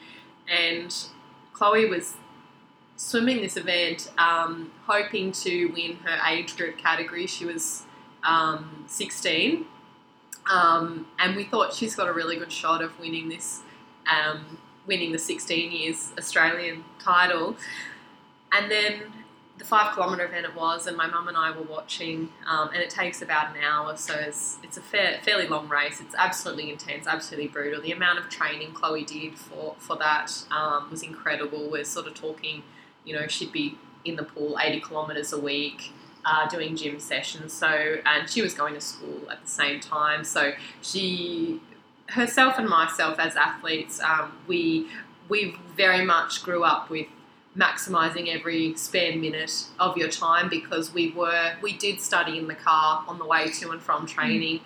[0.46, 0.94] and
[1.52, 2.14] Chloe was
[2.96, 7.26] swimming this event, um, hoping to win her age group category.
[7.26, 7.84] She was
[8.24, 9.66] um, 16,
[10.50, 13.60] um, and we thought she's got a really good shot of winning this,
[14.10, 17.56] um, winning the 16 years Australian title.
[18.52, 19.12] And then
[19.58, 22.78] the five kilometre event it was, and my mum and I were watching, um, and
[22.78, 26.00] it takes about an hour, so it's, it's a fair, fairly long race.
[26.00, 27.82] It's absolutely intense, absolutely brutal.
[27.82, 31.70] The amount of training Chloe did for, for that um, was incredible.
[31.70, 32.62] We're sort of talking,
[33.04, 35.92] you know, she'd be in the pool 80 kilometres a week.
[36.30, 40.24] Uh, doing gym sessions, so and she was going to school at the same time.
[40.24, 41.58] So she,
[42.08, 44.88] herself and myself as athletes, um, we
[45.30, 47.06] we very much grew up with
[47.56, 52.54] maximizing every spare minute of your time because we were we did study in the
[52.54, 54.60] car on the way to and from training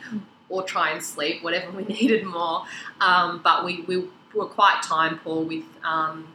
[0.49, 2.65] or try and sleep whatever we needed more
[3.01, 6.27] um, but we, we were quite time poor with um,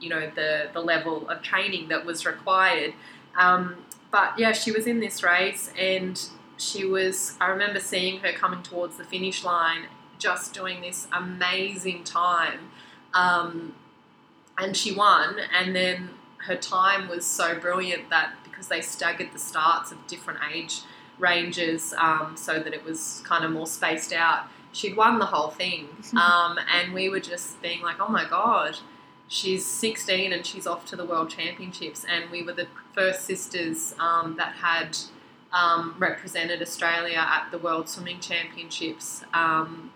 [0.00, 2.94] you know the the level of training that was required.
[3.36, 3.76] Um,
[4.10, 6.20] but yeah, she was in this race and
[6.56, 7.36] she was.
[7.40, 9.86] I remember seeing her coming towards the finish line,
[10.18, 12.70] just doing this amazing time,
[13.14, 13.74] um,
[14.58, 15.36] and she won.
[15.58, 16.10] And then
[16.46, 20.80] her time was so brilliant that because they staggered the starts of different age
[21.18, 24.46] ranges, um, so that it was kind of more spaced out.
[24.72, 28.78] She'd won the whole thing, um, and we were just being like, "Oh my god!"
[29.32, 33.94] She's 16 and she's off to the World Championships, and we were the first sisters
[34.00, 34.98] um, that had
[35.52, 39.22] um, represented Australia at the World Swimming Championships.
[39.32, 39.92] Um,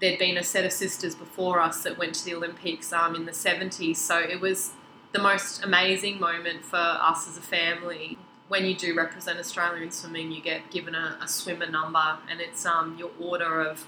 [0.00, 3.26] there'd been a set of sisters before us that went to the Olympics um, in
[3.26, 4.72] the 70s, so it was
[5.12, 8.18] the most amazing moment for us as a family.
[8.48, 12.40] When you do represent Australia in swimming, you get given a, a swimmer number, and
[12.40, 13.86] it's um, your order of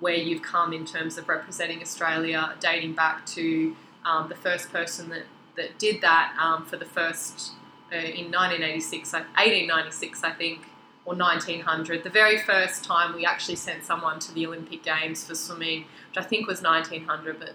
[0.00, 5.08] where you've come in terms of representing Australia, dating back to um, the first person
[5.10, 5.24] that,
[5.56, 7.52] that did that um, for the first
[7.92, 10.60] uh, in 1986, 1896, I think,
[11.04, 12.02] or 1900.
[12.02, 16.16] The very first time we actually sent someone to the Olympic Games for swimming, which
[16.18, 17.52] I think was 1900, but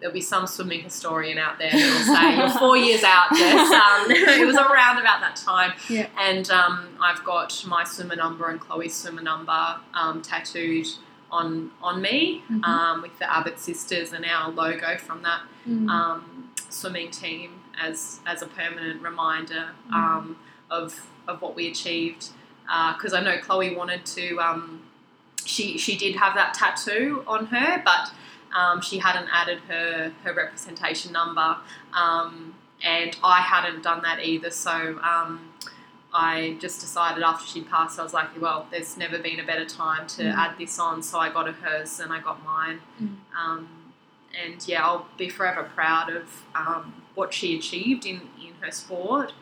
[0.00, 3.28] there'll be some swimming historian out there that will say you're four years out.
[3.36, 3.70] Jess.
[3.70, 6.08] Um, it was around about that time, Yeah.
[6.18, 10.86] and um, I've got my swimmer number and Chloe's swimmer number um, tattooed
[11.32, 12.64] on on me Mhm.
[12.64, 15.88] um, with the Abbott sisters and our logo from that Mm.
[15.90, 19.94] um, swimming team as as a permanent reminder Mm.
[19.94, 20.36] um,
[20.70, 22.28] of of what we achieved.
[22.94, 24.38] Because I know Chloe wanted to.
[24.40, 24.82] Um,
[25.44, 28.12] she she did have that tattoo on her, but
[28.54, 31.56] um, she hadn't added her her representation number,
[31.94, 34.50] um, and I hadn't done that either.
[34.50, 35.00] So.
[36.14, 39.64] I just decided after she'd passed, I was like, well, there's never been a better
[39.64, 40.34] time to Mm.
[40.34, 41.02] add this on.
[41.02, 42.80] So I got a hers and I got mine.
[43.02, 43.16] Mm.
[43.38, 43.68] Um,
[44.44, 49.32] and yeah, I'll be forever proud of um, what she achieved in, in her sport.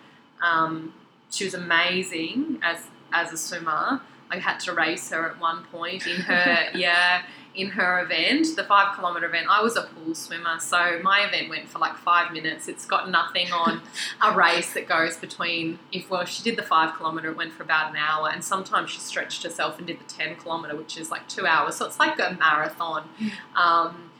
[0.42, 0.94] Um,
[1.30, 2.78] she was amazing as
[3.12, 4.00] as a swimmer.
[4.30, 7.22] I had to race her at one point in her yeah
[7.54, 9.46] in her event, the five kilometer event.
[9.50, 12.68] I was a pool swimmer, so my event went for like five minutes.
[12.68, 13.82] It's got nothing on
[14.22, 17.62] a race that goes between if well she did the five kilometer, it went for
[17.62, 21.10] about an hour, and sometimes she stretched herself and did the ten kilometer, which is
[21.10, 21.76] like two hours.
[21.76, 23.08] So it's like a marathon.
[23.56, 24.10] Um,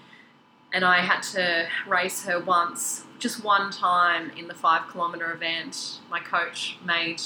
[0.73, 6.01] and I had to race her once, just one time in the five kilometre event.
[6.11, 7.21] My coach made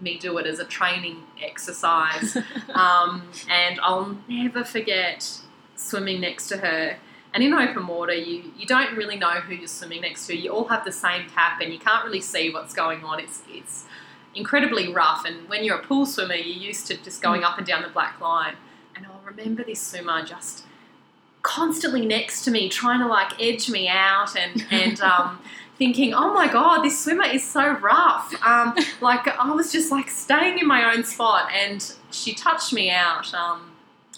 [0.00, 2.36] me do it as a training exercise.
[2.74, 5.40] um, and I'll never forget
[5.78, 6.96] swimming next to her.
[7.34, 10.36] And in open water, you, you don't really know who you're swimming next to.
[10.36, 13.20] You all have the same cap and you can't really see what's going on.
[13.20, 13.84] It's, it's
[14.34, 15.24] incredibly rough.
[15.24, 17.88] And when you're a pool swimmer, you're used to just going up and down the
[17.88, 18.54] black line.
[18.96, 20.64] And I'll remember this swimmer just
[21.42, 25.38] constantly next to me, trying to like edge me out and, and um,
[25.76, 28.34] thinking, oh my God, this swimmer is so rough.
[28.44, 32.90] Um, like I was just like staying in my own spot and she touched me
[32.90, 33.32] out.
[33.34, 33.72] Um,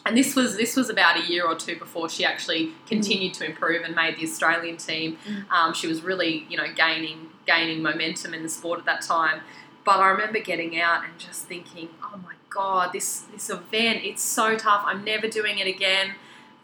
[0.06, 3.44] and this was this was about a year or two before she actually continued to
[3.44, 5.18] improve and made the Australian team.
[5.28, 5.50] Mm.
[5.50, 9.40] Um, she was really, you know, gaining gaining momentum in the sport at that time.
[9.84, 14.22] But I remember getting out and just thinking, oh my god, this this event, it's
[14.22, 14.82] so tough.
[14.86, 16.14] I'm never doing it again.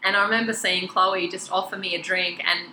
[0.03, 2.71] And I remember seeing Chloe just offer me a drink and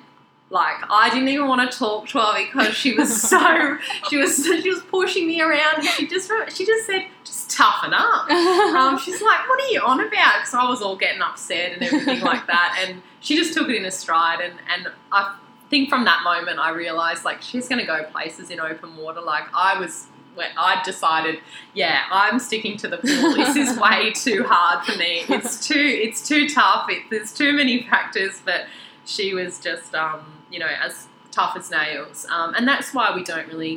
[0.55, 3.77] like I didn't even want to talk to her because she was so
[4.09, 7.93] she was she was pushing me around and she just she just said just toughen
[7.93, 11.73] up um, she's like, "What are you on about?" Because I was all getting upset
[11.73, 14.41] and everything like that, and she just took it in a stride.
[14.41, 15.37] And and I
[15.71, 19.21] think from that moment, I realised like she's going to go places in open water.
[19.21, 21.39] Like I was, when I decided,
[21.75, 23.35] yeah, I'm sticking to the pool.
[23.35, 25.25] This is way too hard for me.
[25.29, 26.87] It's too it's too tough.
[26.91, 28.43] It, there's too many factors.
[28.45, 28.67] But
[29.05, 30.95] she was just, um, you know, as
[31.39, 32.19] tough as nails.
[32.37, 33.77] Um, and that's why we don't really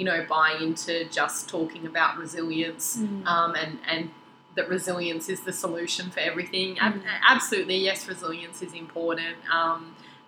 [0.00, 3.24] you know, buy into just talking about resilience Mm.
[3.34, 4.10] um, and, and
[4.56, 6.68] that resilience is the solution for everything.
[6.76, 7.00] Mm.
[7.34, 9.36] absolutely, yes, resilience is important.
[9.58, 9.80] Um,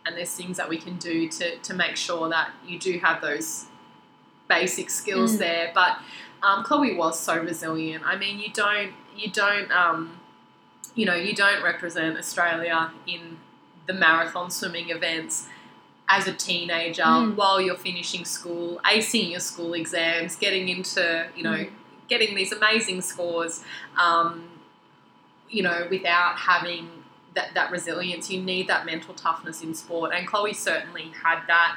[0.05, 3.21] and there's things that we can do to, to make sure that you do have
[3.29, 3.67] those
[4.49, 5.39] basic skills Mm.
[5.47, 5.71] there.
[5.75, 5.93] But
[6.43, 8.03] um, Chloe was so resilient.
[8.07, 9.99] I mean, you don't, you don't, um,
[10.95, 13.23] you know, you don't represent Australia in
[13.87, 15.47] the marathon swimming events
[16.09, 17.35] as a teenager Mm.
[17.37, 21.71] while you're finishing school, acing your school exams, getting into, you know, Mm.
[22.09, 23.63] getting these amazing scores,
[23.97, 24.49] um,
[25.51, 26.91] you know, without having
[27.35, 28.31] that, that resilience.
[28.31, 30.13] You need that mental toughness in sport.
[30.15, 31.77] And Chloe certainly had that.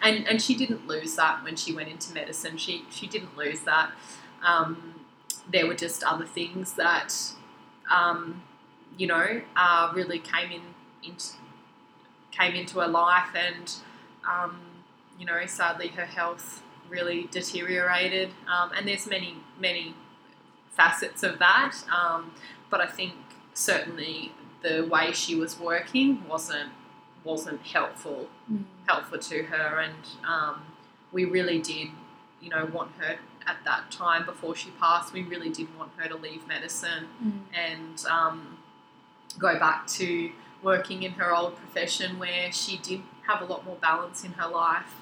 [0.00, 2.56] And, and she didn't lose that when she went into medicine.
[2.56, 3.90] She, she didn't lose that.
[4.42, 4.94] Um,
[5.50, 7.14] there were just other things that,
[7.90, 8.42] um,
[8.96, 10.62] you know, uh, really came in
[11.02, 11.34] into
[12.32, 13.72] came into her life, and
[14.28, 14.58] um,
[15.18, 18.30] you know, sadly, her health really deteriorated.
[18.52, 19.94] Um, and there's many, many
[20.70, 21.74] facets of that.
[21.94, 22.32] Um,
[22.70, 23.14] but I think
[23.54, 26.70] certainly the way she was working wasn't
[27.24, 28.64] wasn't helpful Mm.
[28.86, 29.94] helpful to her, and
[30.26, 30.62] um,
[31.12, 31.88] we really did,
[32.40, 33.16] you know, want her
[33.46, 35.12] at that time before she passed.
[35.12, 37.40] We really did want her to leave medicine Mm.
[37.54, 38.58] and um,
[39.38, 43.76] go back to working in her old profession where she did have a lot more
[43.76, 44.94] balance in her life.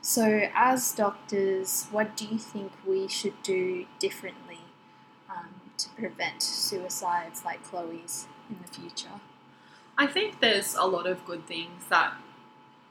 [0.00, 4.60] So, as doctors, what do you think we should do differently
[5.30, 5.48] um,
[5.78, 9.20] to prevent suicides like Chloe's in the future?
[9.96, 12.14] I think there's a lot of good things that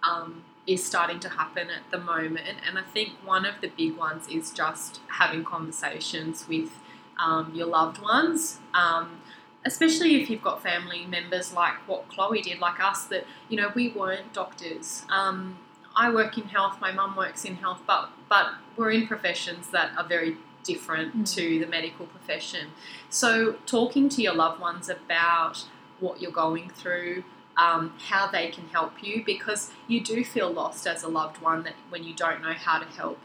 [0.01, 3.95] um, is starting to happen at the moment, and I think one of the big
[3.95, 6.71] ones is just having conversations with
[7.19, 8.59] um, your loved ones.
[8.73, 9.21] Um,
[9.65, 13.71] especially if you've got family members like what Chloe did, like us, that you know
[13.75, 15.03] we weren't doctors.
[15.09, 15.57] Um,
[15.95, 16.77] I work in health.
[16.81, 18.47] My mum works in health, but but
[18.77, 21.35] we're in professions that are very different Mm.
[21.35, 22.69] to the medical profession.
[23.09, 25.65] So talking to your loved ones about
[25.99, 27.23] what you're going through,
[27.57, 31.63] um, how they can help you, because you do feel lost as a loved one
[31.63, 33.19] that when you don't know how to help.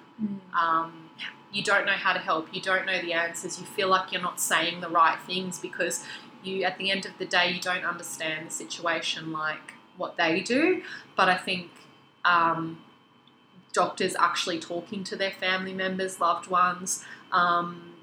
[0.53, 1.11] Um,
[1.53, 2.53] you don't know how to help.
[2.53, 3.59] You don't know the answers.
[3.61, 6.05] You feel like you're not saying the right things because
[6.45, 10.41] you, at the end of the day, you don't understand the situation like what they
[10.41, 10.83] do.
[11.17, 11.71] But I think
[12.25, 12.79] um,
[13.73, 17.05] doctors actually talking to their family members, loved ones.
[17.33, 17.95] Um,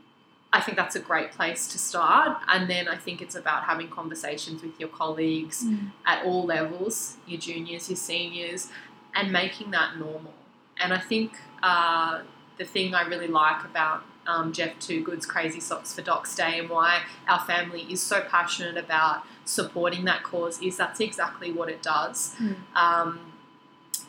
[0.54, 2.38] I think that's a great place to start.
[2.48, 5.92] And then I think it's about having conversations with your colleagues Mm.
[6.06, 8.70] at all levels, your juniors, your seniors,
[9.14, 10.34] and making that normal.
[10.80, 11.34] And I think
[11.64, 12.22] uh,
[12.58, 16.70] the thing I really like about um, Geoff Toogood's Crazy Socks for Docs Day and
[16.70, 21.82] why our family is so passionate about supporting that cause is that's exactly what it
[21.82, 22.36] does.
[22.40, 22.56] Mm.
[22.76, 23.20] Um,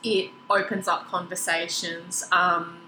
[0.02, 2.78] it opens up conversations um,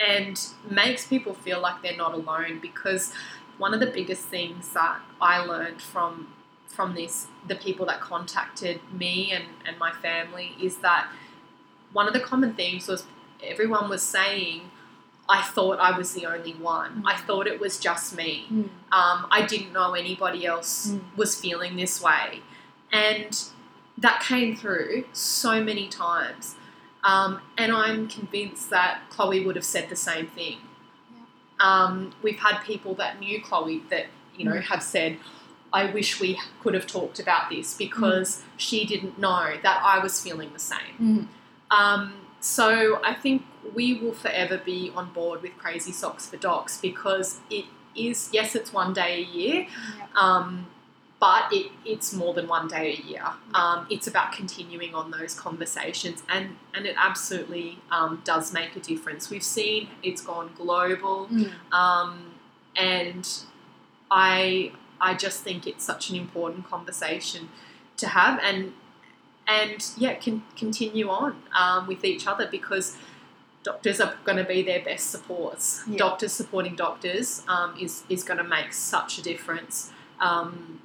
[0.00, 3.12] and makes people feel like they're not alone because
[3.58, 6.34] one of the biggest things that I learned from
[6.66, 11.10] from this the people that contacted me and, and my family is that
[11.92, 13.04] one of the common themes was
[13.42, 14.70] everyone was saying
[15.28, 17.02] I thought I was the only one.
[17.06, 17.26] I Mm.
[17.26, 18.46] thought it was just me.
[18.50, 18.68] Mm.
[18.92, 21.00] Um, I didn't know anybody else Mm.
[21.16, 22.42] was feeling this way.
[22.90, 23.38] And
[23.98, 26.54] that came through so many times.
[27.04, 30.58] Um, and I'm convinced that Chloe would have said the same thing.
[31.60, 34.06] Um, we've had people that knew Chloe that,
[34.36, 34.62] you know, Mm.
[34.64, 35.18] have said,
[35.72, 40.22] I wish we could have talked about this because she didn't know that I was
[40.22, 41.28] feeling the same.
[42.40, 43.42] So I think
[43.74, 47.64] we will forever be on board with Crazy Socks for Docs because it
[47.96, 49.66] is, yes, it's one day a year,
[49.98, 50.14] Yep.
[50.16, 50.66] um,
[51.20, 53.24] but it, it's more than one day a year.
[53.52, 58.80] Um, it's about continuing on those conversations, and, and it absolutely um, does make a
[58.80, 59.28] difference.
[59.28, 61.50] We've seen it's gone global, Mm.
[61.72, 62.30] um,
[62.76, 63.28] and
[64.10, 67.48] I I just think it's such an important conversation
[67.96, 68.72] to have, and
[69.48, 72.96] and yeah, can continue on um, with each other because
[73.64, 75.82] doctors are going to be their best supports.
[75.88, 75.98] Yeah.
[75.98, 79.90] Doctors supporting doctors um, is is going to make such a difference.
[80.20, 80.80] Um,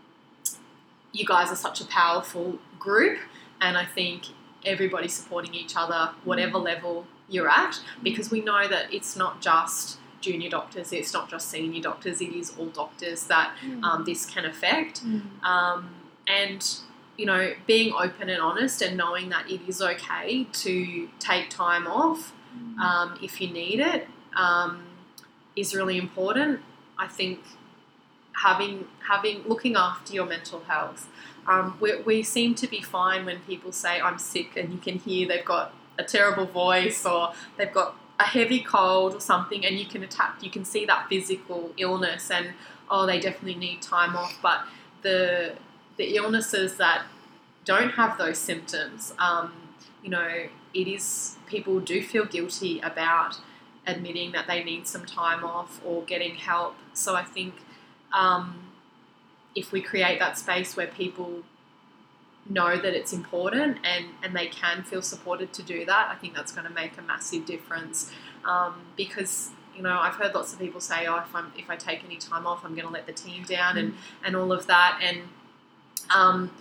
[1.11, 3.19] you guys are such a powerful group,
[3.61, 4.27] and I think
[4.65, 9.99] everybody supporting each other, whatever level you're at, because we know that it's not just
[10.21, 13.53] junior doctors, it's not just senior doctors, it is all doctors that
[13.83, 15.05] um, this can affect.
[15.05, 15.43] Mm.
[15.43, 15.89] Um,
[16.27, 16.79] and
[17.17, 21.87] you know, being open and honest and knowing that it is okay to take time
[21.87, 22.79] off Mm.
[22.79, 24.83] um, if you need it um,
[25.55, 26.59] is really important.
[26.97, 27.39] I think
[28.41, 31.09] having having looking after your mental health.
[31.47, 34.99] Um, we, we seem to be fine when people say I'm sick, and you can
[34.99, 39.77] hear they've got a terrible voice or they've got a heavy cold or something, and
[39.77, 40.37] you can attack.
[40.41, 42.53] You can see that physical illness, and
[42.89, 44.37] oh, they definitely need time off.
[44.41, 44.65] But
[45.01, 45.55] the
[45.97, 47.05] the illnesses that
[47.65, 49.53] don't have those symptoms, um,
[50.01, 53.37] you know, it is people do feel guilty about
[53.85, 56.75] admitting that they need some time off or getting help.
[56.93, 57.55] So I think
[58.13, 58.71] um,
[59.55, 61.43] if we create that space where people
[62.49, 66.35] know that it's important and, and they can feel supported to do that, I think
[66.35, 68.11] that's going to make a massive difference.
[68.45, 71.75] Um, because you know, I've heard lots of people say, "Oh, if I'm if I
[71.75, 74.67] take any time off, I'm going to let the team down," and and all of
[74.67, 74.99] that.
[75.01, 75.23] And
[76.09, 76.51] um,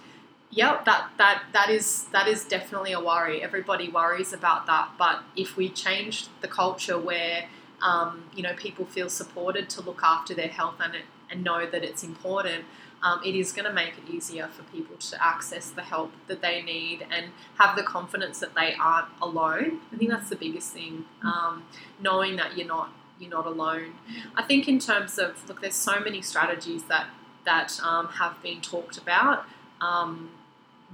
[0.50, 3.42] yeah, that that that is that is definitely a worry.
[3.42, 4.90] Everybody worries about that.
[4.98, 7.46] But if we change the culture where
[7.82, 11.64] um, you know people feel supported to look after their health and it and know
[11.64, 12.66] that it's important,
[13.02, 16.42] um, it is going to make it easier for people to access the help that
[16.42, 17.26] they need and
[17.58, 19.80] have the confidence that they aren't alone.
[19.90, 21.06] I think that's the biggest thing.
[21.22, 21.64] Um,
[21.98, 23.94] knowing that you're not you're not alone.
[24.36, 27.06] I think in terms of look, there's so many strategies that
[27.44, 29.44] that um, have been talked about.
[29.80, 30.30] Um,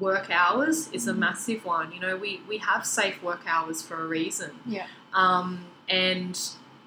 [0.00, 1.18] work hours is a Mhm.
[1.18, 1.92] massive one.
[1.92, 4.50] You know, we we have safe work hours for a reason.
[4.66, 4.86] Yeah.
[5.12, 6.38] Um, and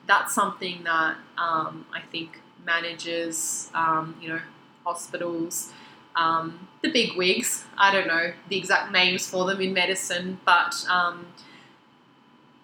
[0.07, 4.41] that's something that um, I think managers, um, you know,
[4.85, 5.71] hospitals,
[6.15, 10.73] um, the big wigs, I don't know the exact names for them in medicine, but
[10.89, 11.27] um,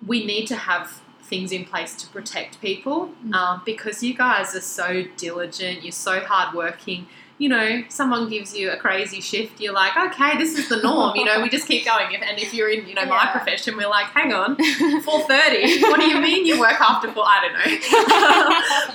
[0.05, 3.33] we need to have things in place to protect people Mm.
[3.35, 7.07] um, because you guys are so diligent, you're so hardworking.
[7.39, 11.15] You know, someone gives you a crazy shift, you're like, okay, this is the norm.
[11.15, 12.11] You know, we just keep going.
[12.11, 13.31] If- And if you're in, you know, my Yeah.
[13.37, 14.55] profession, we're like, hang on,
[15.05, 15.81] four thirty.
[15.83, 17.25] What do you mean you work after four?
[17.27, 17.67] I don't know.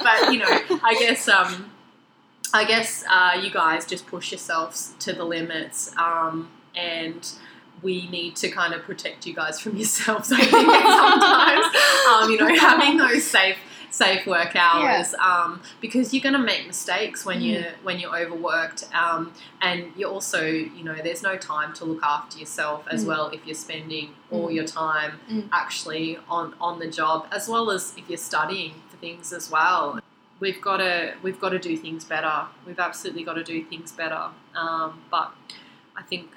[0.07, 1.70] but you know, I guess um,
[2.55, 7.22] I guess uh, you guys just push yourselves to the limits, um, and
[7.83, 10.30] we need to kind of protect you guys from yourselves.
[10.33, 11.66] I think sometimes,
[12.09, 13.57] um, you know, having those safe
[13.91, 18.89] safe work hours um, because you're going to make mistakes when you when you're overworked
[18.95, 23.09] um, and you also you know there's no time to look after yourself as Mm.
[23.09, 24.55] well if you're spending all Mm.
[24.55, 25.49] your time Mm.
[25.53, 30.01] actually on on the job as well as if you're studying for things as well
[30.41, 33.93] we've got to we've got to do things better we've absolutely got to do things
[33.93, 35.33] better um, but
[35.95, 36.30] I think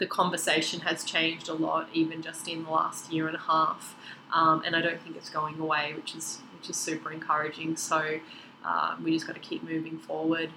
[0.00, 3.94] the conversation has changed a lot even just in the last year and a half
[4.32, 7.76] um, and I don't think it's going away which is which is super encouraging.
[7.76, 8.20] So
[8.64, 10.50] uh, we just got to keep moving forward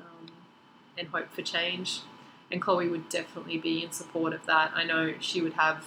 [0.00, 0.28] um,
[0.96, 2.00] and hope for change.
[2.50, 4.72] And Chloe would definitely be in support of that.
[4.74, 5.86] I know she would have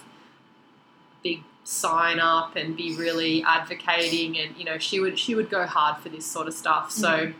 [1.22, 5.66] big sign up and be really advocating and you know she would she would go
[5.66, 6.90] hard for this sort of stuff.
[6.90, 7.32] So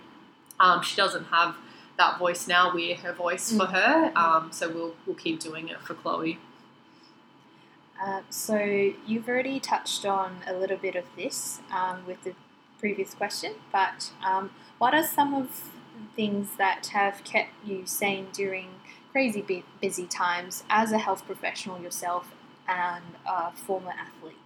[0.58, 1.56] um, she doesn't have
[1.98, 5.80] that voice now we're her voice for her um, so we'll we'll keep doing it
[5.80, 6.38] for Chloe
[8.02, 8.58] Uh, so
[9.06, 12.34] you've already touched on a little bit of this um, with the
[12.78, 15.48] previous question, but um, what are some of
[15.94, 18.68] the things that have kept you sane during
[19.12, 22.34] crazy bu- busy times as a health professional yourself
[22.68, 24.36] and a former athlete?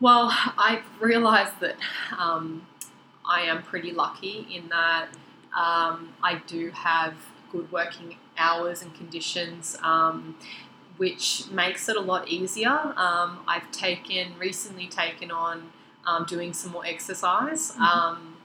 [0.00, 1.76] Well, I've realised that
[2.18, 2.66] um,
[3.24, 5.08] I am pretty lucky in that
[5.54, 7.14] um, I do have
[7.50, 10.36] good working hours and conditions, um,
[10.96, 12.70] which makes it a lot easier.
[12.96, 15.72] Um, I've taken recently taken on
[16.06, 17.72] um, doing some more exercise.
[17.72, 17.80] Mhm.
[17.80, 18.36] Um,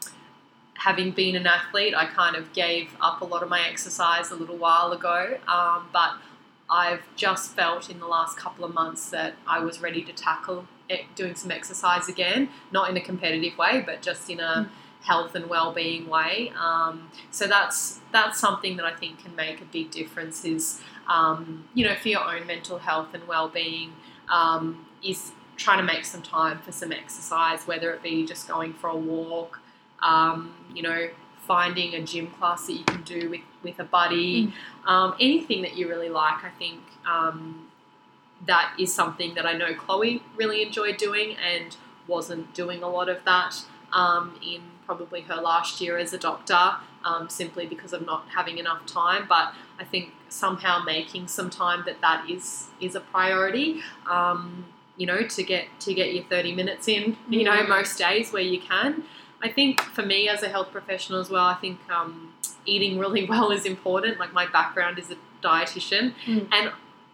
[0.76, 4.36] having been an athlete, I kind of gave up a lot of my exercise a
[4.36, 6.14] little while ago, um, but
[6.70, 10.68] I've just felt in the last couple of months that I was ready to tackle
[11.16, 14.70] doing some exercise again, not in a competitive way, but just in a
[15.04, 16.52] health and well-being way.
[16.60, 20.44] Um, so that's that's something that I think can make a big difference.
[20.46, 23.94] Is um, you know for your own mental health and well-being
[24.30, 28.74] um, is trying to make some time for some exercise, whether it be just going
[28.74, 29.60] for a walk,
[30.04, 31.10] um, you know,
[31.48, 34.54] finding a gym class that you can do with with a buddy,
[34.86, 36.44] um, anything that you really like.
[36.44, 37.68] I think um,
[38.46, 41.76] that is something that I know Chloe really enjoyed doing and
[42.08, 46.78] wasn't doing a lot of that um, in probably her last year as a doctor,
[47.04, 49.26] um, simply because of not having enough time.
[49.30, 53.82] But I think somehow making some time that that is is a priority.
[54.10, 54.66] Um,
[54.96, 57.18] you know, to get to get your thirty minutes in.
[57.30, 57.70] You know, Mm.
[57.70, 59.04] most days where you can.
[59.44, 62.34] I think for me as a health professional as well, I think um,
[62.66, 64.18] eating really well is important.
[64.20, 66.48] Like my background is a dietitian, Mm.
[66.52, 66.72] and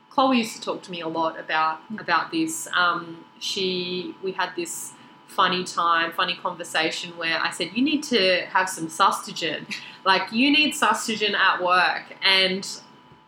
[0.09, 2.67] Chloe used to talk to me a lot about about this.
[2.83, 4.93] Um, she we had this
[5.33, 9.65] funny time, funny conversation where I said, "You need to have some sustagen.
[10.05, 12.67] Like you need sustagen at work." And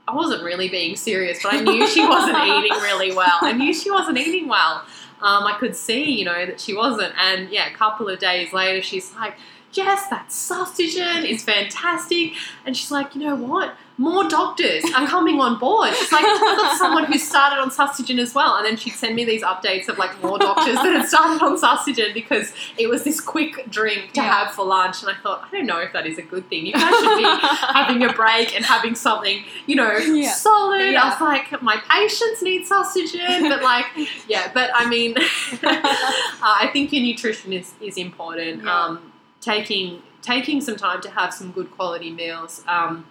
[0.08, 3.40] I wasn't really being serious, but I knew she wasn't eating really well.
[3.42, 4.84] I knew she wasn't eating well.
[5.22, 7.14] Um, I could see, you know, that she wasn't.
[7.18, 9.36] And yeah, a couple of days later, she's like,
[9.72, 12.34] Yes, that sustagen is fantastic.
[12.66, 13.76] And she's like, You know what?
[13.98, 15.94] More doctors are coming on board.
[15.96, 18.56] She's like, I've got someone who started on sustagen as well.
[18.58, 21.58] And then she'd send me these updates of like more doctors that had started on
[21.58, 24.34] sustagen because it was this quick drink to Yeah.
[24.46, 25.02] have for lunch.
[25.02, 26.66] And I thought, I don't know if that is a good thing.
[26.66, 30.32] You guys should be having a break and having something, you know, Yeah.
[30.32, 30.92] solid.
[30.92, 31.02] Yeah.
[31.04, 33.86] I was like, my patients need sustagen, but like,
[34.28, 35.22] yeah, but I mean, uh,
[36.42, 38.68] I think your nutrition is, is important.
[38.68, 42.64] Um, taking taking some time to have some good quality meals.
[42.68, 43.06] Um,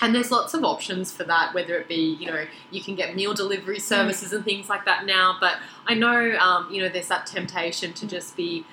[0.00, 3.16] and there's lots of options for that, whether it be, you know, you can get
[3.16, 5.36] meal delivery services and things like that now.
[5.40, 8.64] But I know, um, you know, there's that temptation to just be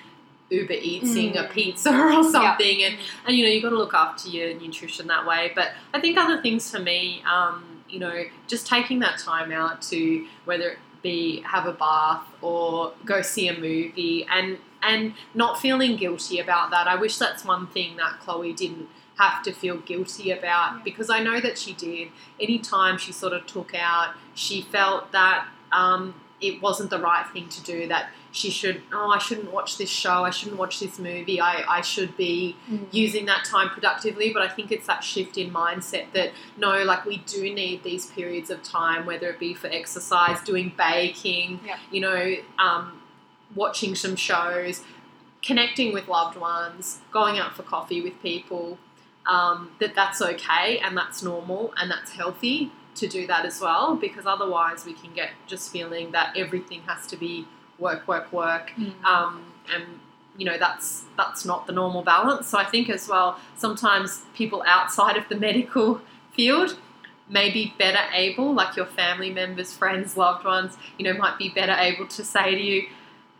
[0.52, 1.52] Uber eating a Mm.
[1.52, 3.02] pizza or something, and Mm.
[3.26, 5.52] and you know you've got to look after your nutrition that way.
[5.56, 9.82] But I think other things for me, um, you know, just taking that time out
[9.84, 15.60] to whether it be have a bath or go see a movie, and and not
[15.60, 16.88] feeling guilty about that.
[16.88, 18.88] I wish that's one thing that Chloe didn't
[19.18, 20.82] have to feel guilty about Yeah.
[20.84, 22.10] because I know that she did.
[22.40, 27.48] Anytime she sort of took out, she felt that um, it wasn't the right thing
[27.50, 27.88] to do.
[27.88, 30.26] That she should, oh, I shouldn't watch this show.
[30.26, 31.40] I shouldn't watch this movie.
[31.40, 32.88] I, I should be Mm.
[32.92, 34.32] using that time productively.
[34.34, 38.08] But I think it's that shift in mindset that no, like we do need these
[38.08, 41.78] periods of time, whether it be for exercise, doing baking, Yeah.
[41.90, 43.02] you know, um,
[43.56, 44.82] watching some shows,
[45.42, 48.78] connecting with loved ones, going out for coffee with people.
[49.28, 53.96] Um, that that's okay and that's normal and that's healthy to do that as well
[53.96, 57.48] because otherwise we can get just feeling that everything has to be
[57.80, 59.04] work work work Mm.
[59.04, 59.42] um,
[59.74, 59.84] and
[60.38, 62.48] you know that's that's not the normal balance.
[62.48, 66.02] So I think as well sometimes people outside of the medical
[66.34, 66.78] field
[67.28, 71.50] may be better able, like your family members, friends, loved ones, you know, might be
[71.50, 72.88] better able to say to you,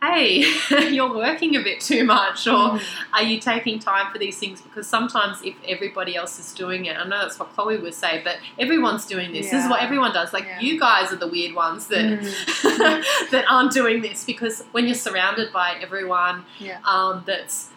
[0.02, 0.44] "Hey,
[0.90, 2.82] you're working a bit too much," or Mm.
[3.14, 4.60] are you taking time for these things?
[4.60, 8.20] Because sometimes if everybody else is doing it, I know that's what Chloe would say,
[8.22, 9.50] but everyone's doing this.
[9.50, 10.32] This is what everyone does.
[10.32, 10.60] Like Yeah.
[10.60, 13.30] you guys are the weird ones that Mm.
[13.30, 16.78] that aren't doing this because when you're surrounded by everyone Yeah.
[16.84, 17.70] um, that's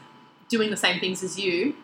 [0.50, 1.76] doing the same things as you,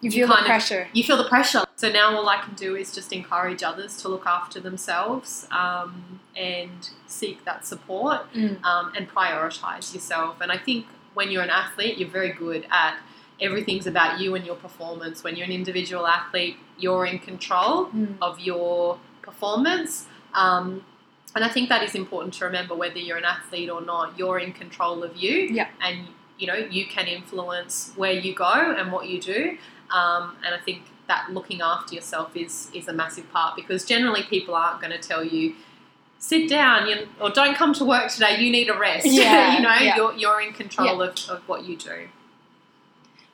[0.00, 0.88] You You feel the kind of- pressure.
[0.92, 1.64] you feel the pressure.
[1.76, 6.20] So now all I can do is just encourage others to look after themselves um,
[6.36, 8.62] and seek that support Mm.
[8.64, 10.40] um, and prioritize yourself.
[10.40, 12.98] And I think when you're an athlete, you're very good at
[13.40, 15.22] everything's about you and your performance.
[15.24, 18.16] When you're an individual athlete, you're in control Mm.
[18.22, 20.06] of your performance.
[20.34, 20.84] Um,
[21.34, 24.38] and I think that is important to remember whether you're an athlete or not, you're
[24.38, 25.34] in control of you.
[25.58, 25.68] Yeah.
[25.82, 29.58] And, you know, you can influence where you go and what you do.
[29.92, 34.22] Um, and I think that looking after yourself is, is a massive part because generally
[34.24, 35.54] people aren't going to tell you,
[36.18, 39.06] sit down you, or don't come to work today, you need a rest.
[39.10, 39.96] Yeah, you know, yeah.
[39.96, 42.08] you're, you're in control of, of what you do.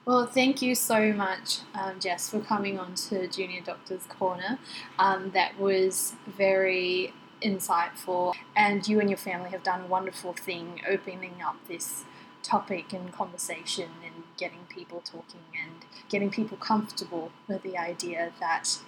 [0.04, 4.58] Well, thank you so much, um, Jess, for coming on to Junior Doctor's Corner.
[4.98, 10.80] Um, that was very insightful, and you and your family have done a wonderful thing
[10.88, 12.02] opening up this
[12.42, 18.78] topic and conversation and getting people talking and getting people comfortable with the idea that